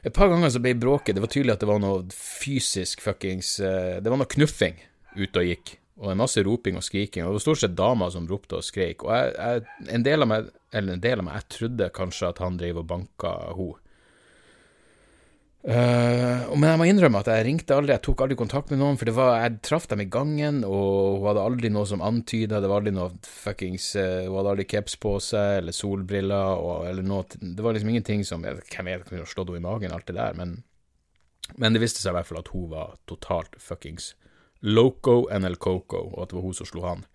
et 0.00 0.14
par 0.16 0.30
ganger 0.32 0.48
så 0.48 0.62
ble 0.64 0.72
bråket 0.80 1.18
Det 1.18 1.24
var 1.24 1.32
tydelig 1.32 1.52
at 1.52 1.60
det 1.60 1.68
var 1.68 1.82
noe 1.82 2.06
fysisk 2.14 3.02
fuckings 3.04 3.58
eh, 3.60 3.98
Det 4.00 4.08
var 4.08 4.22
noe 4.22 4.30
knuffing 4.30 4.80
ute 5.18 5.42
og 5.42 5.50
gikk. 5.50 5.74
Og 6.00 6.14
en 6.14 6.20
masse 6.22 6.40
roping 6.40 6.78
og 6.80 6.84
skriking. 6.86 7.26
Og 7.26 7.34
det 7.34 7.40
var 7.40 7.44
stort 7.44 7.60
sett 7.60 7.76
damer 7.76 8.12
som 8.14 8.28
ropte 8.28 8.56
og 8.56 8.64
skreik. 8.64 9.04
Og 9.04 9.12
jeg, 9.12 9.36
jeg, 9.36 9.92
en 9.96 10.06
del 10.06 10.24
av 10.24 10.30
meg, 10.32 10.50
eller 10.72 10.96
en 10.96 11.04
del 11.04 11.20
av 11.20 11.26
meg, 11.26 11.38
jeg 11.42 11.56
trodde 11.58 11.92
kanskje 11.96 12.30
at 12.32 12.40
han 12.40 12.56
drev 12.60 12.80
og 12.80 12.90
banka 12.94 13.36
henne. 13.52 13.78
Uh, 15.60 16.48
men 16.56 16.70
jeg 16.70 16.80
må 16.80 16.84
innrømme 16.88 17.20
at 17.20 17.26
jeg 17.28 17.44
ringte 17.44 17.76
aldri, 17.76 17.92
jeg 17.92 18.00
tok 18.06 18.22
aldri 18.24 18.36
kontakt 18.40 18.70
med 18.72 18.78
noen, 18.80 18.96
for 18.96 19.10
det 19.10 19.12
var, 19.12 19.34
jeg 19.42 19.58
traff 19.68 19.84
dem 19.90 20.00
i 20.00 20.06
gangen, 20.08 20.62
og 20.64 21.18
hun 21.18 21.26
hadde 21.28 21.42
aldri 21.44 21.70
noe 21.74 21.84
som 21.84 22.00
antyda, 22.00 22.62
det 22.64 22.70
var 22.70 22.80
aldri 22.80 22.94
noe 22.96 23.10
fuckings 23.28 23.90
uh, 24.00 24.22
Hun 24.24 24.38
hadde 24.38 24.54
aldri 24.54 24.66
caps 24.70 24.96
på 25.02 25.12
seg, 25.20 25.58
eller 25.58 25.76
solbriller, 25.76 26.64
og, 26.64 26.86
eller 26.88 27.04
noe 27.04 27.28
Det 27.36 27.60
var 27.60 27.76
liksom 27.76 27.92
ingenting 27.92 28.24
som 28.24 28.40
Hvem 28.40 28.88
vet, 28.88 29.04
kunne 29.04 29.28
slått 29.28 29.52
henne 29.52 29.60
i 29.60 29.66
magen, 29.68 29.92
alt 29.92 30.08
det 30.08 30.16
der, 30.16 30.40
men, 30.40 30.56
men 31.60 31.76
det 31.76 31.84
viste 31.84 32.00
seg 32.00 32.14
i 32.14 32.16
hvert 32.16 32.30
fall 32.30 32.40
at 32.40 32.52
hun 32.56 32.66
var 32.72 32.96
totalt 33.12 33.60
fuckings 33.60 34.14
loco 34.60 35.22
NL 35.32 35.56
Coco, 35.56 36.02
og 36.12 36.22
at 36.22 36.32
det 36.32 36.38
var 36.38 36.44
hun 36.44 36.56
som 36.56 36.68
slo 36.68 36.84
han. 36.84 37.06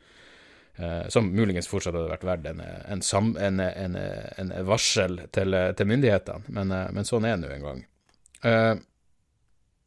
Eh, 0.76 1.06
som 1.14 1.30
muligens 1.32 1.70
fortsatt 1.72 1.96
hadde 1.96 2.12
vært 2.12 2.28
verdt 2.28 2.50
en, 2.52 2.60
en, 2.62 3.62
en, 3.62 3.96
en 3.96 4.56
varsel 4.68 5.22
til, 5.36 5.56
til 5.78 5.88
myndighetene, 5.88 6.52
men, 6.58 6.74
men, 6.92 7.08
sånn 7.08 7.28
er 7.28 7.38
det 7.38 7.46
nå 7.46 7.54
en 7.56 7.70
gang. 7.70 7.86
Eh, 8.46 8.74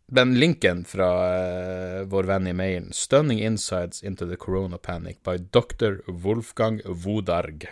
den 0.09 0.39
linken 0.41 0.87
fra 0.89 1.11
eh, 1.37 2.03
vår 2.09 2.31
venn 2.31 2.49
i 2.49 2.55
mailen, 2.57 2.93
'Stunning 2.93 3.43
Insights 3.45 4.03
into 4.03 4.25
the 4.27 4.37
Corona 4.37 4.79
Panic' 4.79 5.21
by 5.23 5.37
Dr. 5.37 6.01
Wolfgang 6.07 6.81
Wodarg. 6.87 7.69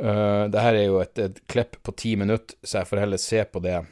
Uh, 0.00 0.48
det 0.48 0.60
her 0.64 0.74
er 0.78 0.86
jo 0.86 1.02
et, 1.02 1.18
et 1.20 1.40
klipp 1.52 1.76
på 1.84 1.92
ti 1.92 2.14
minutter, 2.16 2.56
så 2.64 2.78
jeg 2.80 2.88
får 2.88 3.02
heller 3.02 3.20
se 3.20 3.42
på 3.44 3.60
det 3.60 3.82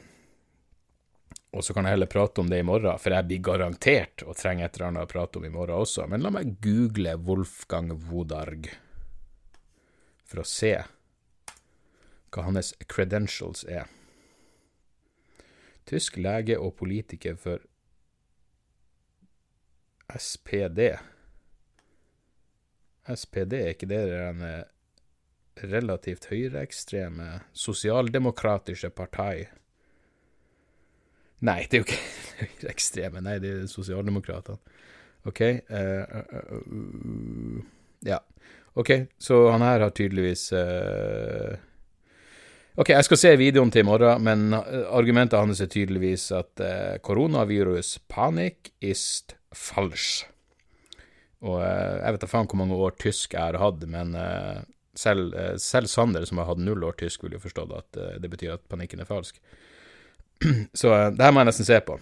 og 1.49 1.65
så 1.65 1.73
kan 1.73 1.87
jeg 1.87 1.95
heller 1.95 2.09
prate 2.11 2.43
om 2.43 2.49
det 2.49 2.59
i 2.61 2.65
morgen, 2.65 2.99
for 3.01 3.15
jeg 3.15 3.25
blir 3.25 3.41
garantert 3.41 4.21
å 4.21 4.35
trenge 4.37 4.67
et 4.67 4.75
eller 4.77 4.91
annet 4.91 5.07
å 5.07 5.09
prate 5.09 5.39
om 5.39 5.47
i 5.47 5.53
morgen 5.53 5.81
også. 5.81 6.05
Men 6.11 6.21
la 6.21 6.29
meg 6.33 6.59
google 6.61 7.15
Wolfgang 7.25 7.95
Wodarg 8.09 8.69
for 10.29 10.43
å 10.43 10.45
se 10.45 10.75
hva 12.29 12.45
hans 12.45 12.75
credentials 12.85 13.63
er. 13.65 13.89
Tysk 15.89 16.19
lege 16.21 16.59
og 16.61 16.75
politiker 16.77 17.33
for 17.41 17.65
SPD. 20.13 20.91
SPD, 23.09 23.55
er 23.57 23.73
ikke 23.73 23.89
det 23.89 24.03
den 24.05 24.45
relativt 25.73 26.29
høyreekstreme 26.29 27.39
sosialdemokratiske 27.57 28.93
parti? 28.93 29.47
Nei, 31.47 31.63
det 31.69 31.77
er 31.77 31.83
jo 31.83 31.87
ikke 31.87 32.69
ekstreme. 32.73 33.23
Nei, 33.23 33.37
det 33.43 33.53
er 33.53 33.71
sosialdemokratene. 33.71 34.59
OK. 35.27 35.41
Uh, 35.69 36.03
uh, 36.15 36.59
uh, 36.63 37.61
ja. 38.07 38.19
OK, 38.79 38.91
så 39.19 39.49
han 39.51 39.63
her 39.65 39.83
har 39.83 39.91
tydeligvis 39.95 40.51
OK, 42.79 42.91
jeg 42.93 43.03
skal 43.03 43.19
se 43.19 43.31
videoen 43.35 43.73
til 43.73 43.81
i 43.81 43.87
morgen, 43.89 44.21
men 44.23 44.53
argumentet 44.55 45.41
hans 45.41 45.59
er 45.59 45.67
tydeligvis 45.73 46.29
at 46.37 46.61
koronavirus 47.03 47.97
panic 48.07 48.69
is 48.79 49.25
falsk. 49.51 50.29
Og 51.43 51.57
jeg 51.59 52.13
vet 52.13 52.23
da 52.23 52.29
faen 52.29 52.47
hvor 52.47 52.61
mange 52.61 52.77
år 52.77 52.95
tysk 53.01 53.35
jeg 53.35 53.41
har 53.41 53.59
hatt, 53.59 53.83
men 53.89 54.15
selv, 54.95 55.35
selv 55.59 55.91
Sander, 55.91 56.23
som 56.29 56.39
har 56.39 56.47
hatt 56.53 56.61
null 56.63 56.85
år 56.87 56.95
tysk, 57.01 57.25
vil 57.25 57.35
jo 57.35 57.43
forstått 57.43 57.75
at 57.75 57.99
det 58.21 58.31
betyr 58.31 58.55
at 58.55 58.63
panikken 58.71 59.03
er 59.03 59.09
falsk. 59.09 59.41
Så 60.73 60.93
eh, 60.95 61.11
det 61.15 61.25
her 61.25 61.35
må 61.35 61.43
jeg 61.43 61.51
nesten 61.51 61.67
se 61.67 61.79
på. 61.85 61.99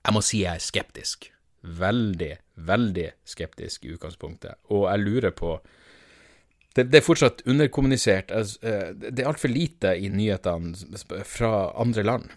Jeg 0.00 0.16
må 0.16 0.22
si 0.24 0.42
jeg 0.44 0.56
er 0.58 0.64
skeptisk. 0.64 1.30
Veldig, 1.60 2.32
veldig 2.66 3.06
skeptisk 3.28 3.84
i 3.84 3.94
utgangspunktet. 3.94 4.60
Og 4.72 4.88
jeg 4.88 5.04
lurer 5.04 5.36
på 5.36 5.58
Det, 6.70 6.84
det 6.86 7.00
er 7.00 7.02
fortsatt 7.02 7.42
underkommunisert. 7.50 8.30
Eh, 8.30 8.92
det 8.94 9.18
er 9.18 9.26
altfor 9.28 9.50
lite 9.50 9.96
i 9.98 10.08
nyhetene 10.08 11.24
fra 11.26 11.72
andre 11.74 12.04
land. 12.06 12.28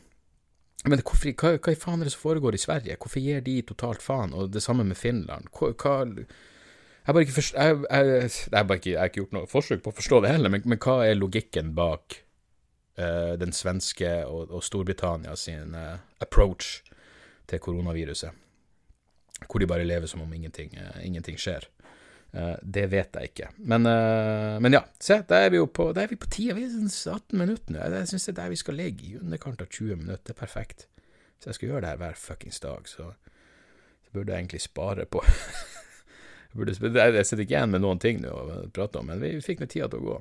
Men 0.90 1.00
hvorfor, 1.00 1.30
hva, 1.38 1.54
hva 1.62 1.72
i 1.72 1.80
faen 1.80 2.02
er 2.02 2.10
det 2.10 2.16
som 2.16 2.24
foregår 2.26 2.58
i 2.58 2.64
Sverige? 2.64 2.98
Hvorfor 3.00 3.22
gir 3.22 3.46
de 3.46 3.62
totalt 3.62 4.02
faen? 4.04 4.34
Og 4.34 4.50
det 4.52 4.64
samme 4.66 4.84
med 4.84 4.98
Finland. 4.98 5.48
Hva, 5.54 5.70
hva 5.78 5.94
jeg, 6.04 7.14
bare 7.14 7.24
ikke, 7.24 8.90
jeg 8.90 9.00
har 9.00 9.12
ikke 9.12 9.22
gjort 9.22 9.38
noe 9.38 9.48
forsøk 9.52 9.84
på 9.84 9.94
å 9.94 9.98
forstå 10.02 10.22
det 10.24 10.34
heller, 10.34 10.52
men, 10.52 10.64
men 10.66 10.80
hva 10.82 11.02
er 11.06 11.20
logikken 11.20 11.74
bak 11.76 12.23
uh, 13.00 13.34
den 13.40 13.54
svenske 13.56 14.10
og, 14.26 14.50
og, 14.52 14.64
Storbritannia 14.64 15.36
sin 15.40 15.76
uh, 15.76 16.00
approach 16.24 16.82
til 17.50 17.62
koronaviruset. 17.64 18.42
Hvor 19.44 19.60
de 19.60 19.68
bare 19.68 19.86
lever 19.86 20.08
som 20.08 20.22
om 20.24 20.34
ingenting, 20.34 20.76
uh, 20.78 21.00
ingenting 21.06 21.40
skjer. 21.40 21.70
det 22.64 22.88
vet 22.90 23.14
jeg 23.14 23.30
ikke. 23.30 23.48
Men, 23.58 23.84
men, 24.58 24.74
ja, 24.74 24.80
se, 25.00 25.20
da 25.30 25.38
er 25.38 25.52
vi 25.54 25.60
jo 25.60 25.68
på, 25.70 25.92
er 25.94 26.08
vi 26.10 26.16
på 26.18 26.26
tida. 26.34 26.56
Vi 26.58 26.64
er 26.66 26.72
18 26.72 26.90
sånn 26.90 27.36
minutter 27.38 27.76
nå. 27.76 27.84
Jeg 27.94 28.08
syns 28.10 28.26
det 28.26 28.32
er 28.32 28.40
der 28.40 28.50
vi 28.50 28.58
skal 28.58 28.80
ligge, 28.80 29.06
i 29.06 29.20
underkant 29.20 29.62
av 29.62 29.70
20 29.70 30.00
minutter. 30.00 30.24
Det 30.26 30.34
er 30.34 30.40
perfekt. 30.40 30.88
Så 31.38 31.52
jeg 31.52 31.60
skal 31.60 31.70
gjøre 31.70 31.84
det 31.84 31.92
her 31.92 32.00
hver 32.02 32.18
fuckings 32.18 32.58
dag, 32.64 32.90
så, 32.90 33.12
så 34.02 34.16
burde 34.16 34.34
jeg 34.34 34.48
egentlig 34.48 34.64
spare 34.66 35.06
på 35.06 35.22
jeg, 36.58 36.94
jeg 36.94 37.26
sitter 37.26 37.44
ikke 37.44 37.56
igjen 37.56 37.74
med 37.74 37.82
noen 37.84 38.02
ting 38.02 38.22
nå 38.24 38.34
å 38.34 38.58
prate 38.74 39.02
om, 39.02 39.10
men 39.10 39.22
vi 39.22 39.36
fikk 39.44 39.62
nå 39.62 39.70
tida 39.70 39.90
til 39.92 40.02
å 40.02 40.08
gå. 40.08 40.18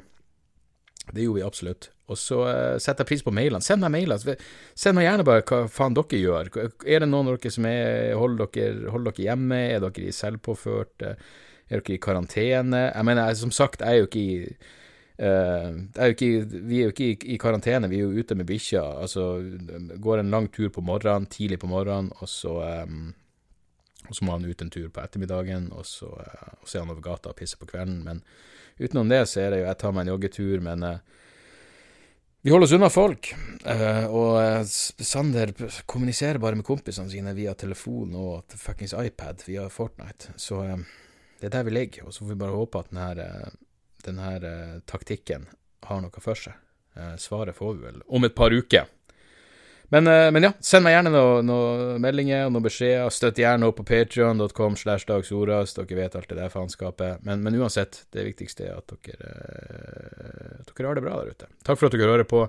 Det 1.11 1.25
gjorde 1.25 1.41
vi 1.41 1.47
absolutt. 1.47 1.88
Og 2.12 2.19
så 2.21 2.43
uh, 2.45 2.79
setter 2.83 3.03
jeg 3.03 3.11
pris 3.11 3.25
på 3.27 3.35
mailene. 3.35 3.65
Send 3.65 3.83
meg 3.85 3.95
mailer. 3.95 4.43
Send 4.79 4.99
meg 4.99 5.09
gjerne 5.09 5.27
bare 5.27 5.45
hva 5.49 5.62
faen 5.73 5.97
dere 5.97 6.21
gjør. 6.21 6.53
Er 6.87 7.03
det 7.03 7.09
noen 7.09 7.33
av 7.33 7.38
dere 7.38 7.55
som 7.55 7.67
er, 7.69 8.12
holder, 8.19 8.53
dere, 8.55 8.93
holder 8.93 9.17
dere 9.17 9.27
hjemme? 9.31 9.62
Er 9.73 9.83
dere 9.83 10.07
i 10.07 10.15
selvpåført? 10.15 11.09
Er 11.09 11.19
dere 11.73 11.97
i 11.97 12.03
karantene? 12.03 12.87
Jeg 12.91 13.09
mener, 13.09 13.35
som 13.38 13.55
sagt, 13.55 13.83
jeg 13.83 13.88
er 13.88 14.05
jo 14.05 14.11
ikke 14.11 14.23
i 14.23 14.38
uh, 15.23 15.73
er 15.97 16.15
ikke, 16.15 16.31
vi 16.51 16.81
er 16.81 16.88
jo 16.88 16.95
ikke 16.95 17.09
i, 17.09 17.17
i, 17.35 17.41
karantene, 17.41 17.91
vi 17.91 18.01
er 18.01 18.07
jo 18.07 18.23
ute 18.23 18.37
med 18.38 18.49
bikkja. 18.49 18.85
Altså, 19.03 19.27
går 20.03 20.23
en 20.23 20.33
lang 20.35 20.49
tur 20.53 20.71
på 20.75 20.85
morgenen, 20.85 21.29
tidlig 21.33 21.61
på 21.62 21.71
morgenen, 21.71 22.12
og 22.21 22.31
så 22.31 22.59
um, 22.87 23.12
og 24.09 24.17
så 24.17 24.25
må 24.25 24.37
han 24.37 24.45
ut 24.45 24.62
en 24.62 24.71
tur 24.73 24.88
på 24.93 25.03
ettermiddagen, 25.03 25.71
og 25.73 25.87
så, 25.87 26.11
uh, 26.11 26.55
og 26.61 26.69
så 26.69 26.79
er 26.79 26.85
han 26.85 26.93
over 26.95 27.05
gata 27.05 27.33
og 27.33 27.38
pisser 27.38 27.61
på 27.61 27.69
kvelden. 27.71 28.03
Men 28.07 28.23
utenom 28.81 29.11
det 29.12 29.25
så 29.31 29.45
er 29.45 29.53
det 29.53 29.62
jo 29.62 29.69
Jeg 29.69 29.81
tar 29.83 29.93
meg 29.95 30.07
en 30.07 30.12
joggetur, 30.15 30.62
men 30.65 30.87
uh, 30.87 31.21
vi 32.43 32.51
holder 32.51 32.67
oss 32.67 32.75
unna 32.75 32.91
folk, 32.91 33.31
uh, 33.67 34.07
og 34.11 34.67
Sander 34.67 35.55
kommuniserer 35.87 36.43
bare 36.43 36.59
med 36.59 36.67
kompisene 36.67 37.12
sine 37.12 37.35
via 37.38 37.55
telefon 37.55 38.17
og 38.19 38.57
fuckings 38.59 38.97
iPad 38.99 39.45
via 39.47 39.69
Fortnite. 39.71 40.35
Så 40.37 40.65
det 41.38 41.51
er 41.51 41.57
der 41.59 41.69
vi 41.69 41.77
ligger, 41.77 42.07
og 42.07 42.15
så 42.15 42.25
får 42.25 42.35
vi 42.35 42.41
bare 42.43 42.59
håpe 42.59 42.83
at 42.83 42.91
denne, 42.91 43.37
denne 44.07 44.83
taktikken 44.91 45.47
har 45.87 46.03
noe 46.03 46.23
for 46.23 46.38
seg. 46.38 46.59
svaret 47.19 47.57
får 47.57 47.75
vi 47.75 47.87
vel 47.87 48.03
om 48.07 48.25
et 48.27 48.35
par 48.35 48.55
uker. 48.55 48.91
Men, 49.92 50.09
men, 50.33 50.46
ja, 50.46 50.50
send 50.64 50.87
meg 50.87 50.94
gjerne 50.94 51.11
noen 51.12 51.44
noe 51.44 51.96
meldinger 52.00 52.46
og 52.46 52.55
noen 52.55 52.64
beskjeder. 52.64 53.12
Støtt 53.12 53.40
gjerne 53.42 53.68
opp 53.68 53.76
på 53.76 53.85
patrion.com 53.90 54.78
slash 54.81 55.05
dagsordas. 55.09 55.74
Dere 55.76 55.98
vet 55.98 56.16
alt 56.16 56.31
det 56.33 56.38
der 56.38 56.52
faenskapet. 56.52 57.20
Men, 57.28 57.44
men, 57.44 57.59
uansett, 57.61 58.07
det 58.16 58.24
viktigste 58.31 58.70
er 58.70 58.81
at 58.81 58.94
dere, 59.05 59.35
at 60.62 60.72
dere 60.72 60.88
har 60.88 60.96
det 60.96 61.05
bra 61.05 61.18
der 61.20 61.37
ute. 61.37 61.50
Takk 61.68 61.76
for 61.76 61.90
at 61.90 61.96
dere 61.98 62.09
hører 62.09 62.28
på. 62.28 62.46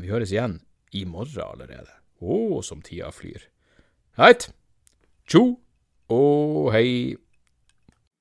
vi 0.00 0.08
høres 0.08 0.32
igjen 0.32 0.62
i 0.96 1.04
morgen 1.04 1.44
allerede. 1.44 1.92
Å, 2.20 2.60
som 2.64 2.80
tida 2.84 3.12
flyr. 3.12 3.44
Heit. 4.20 4.48
Tjo 5.28 5.44
og 6.10 6.72
hei. 6.74 7.16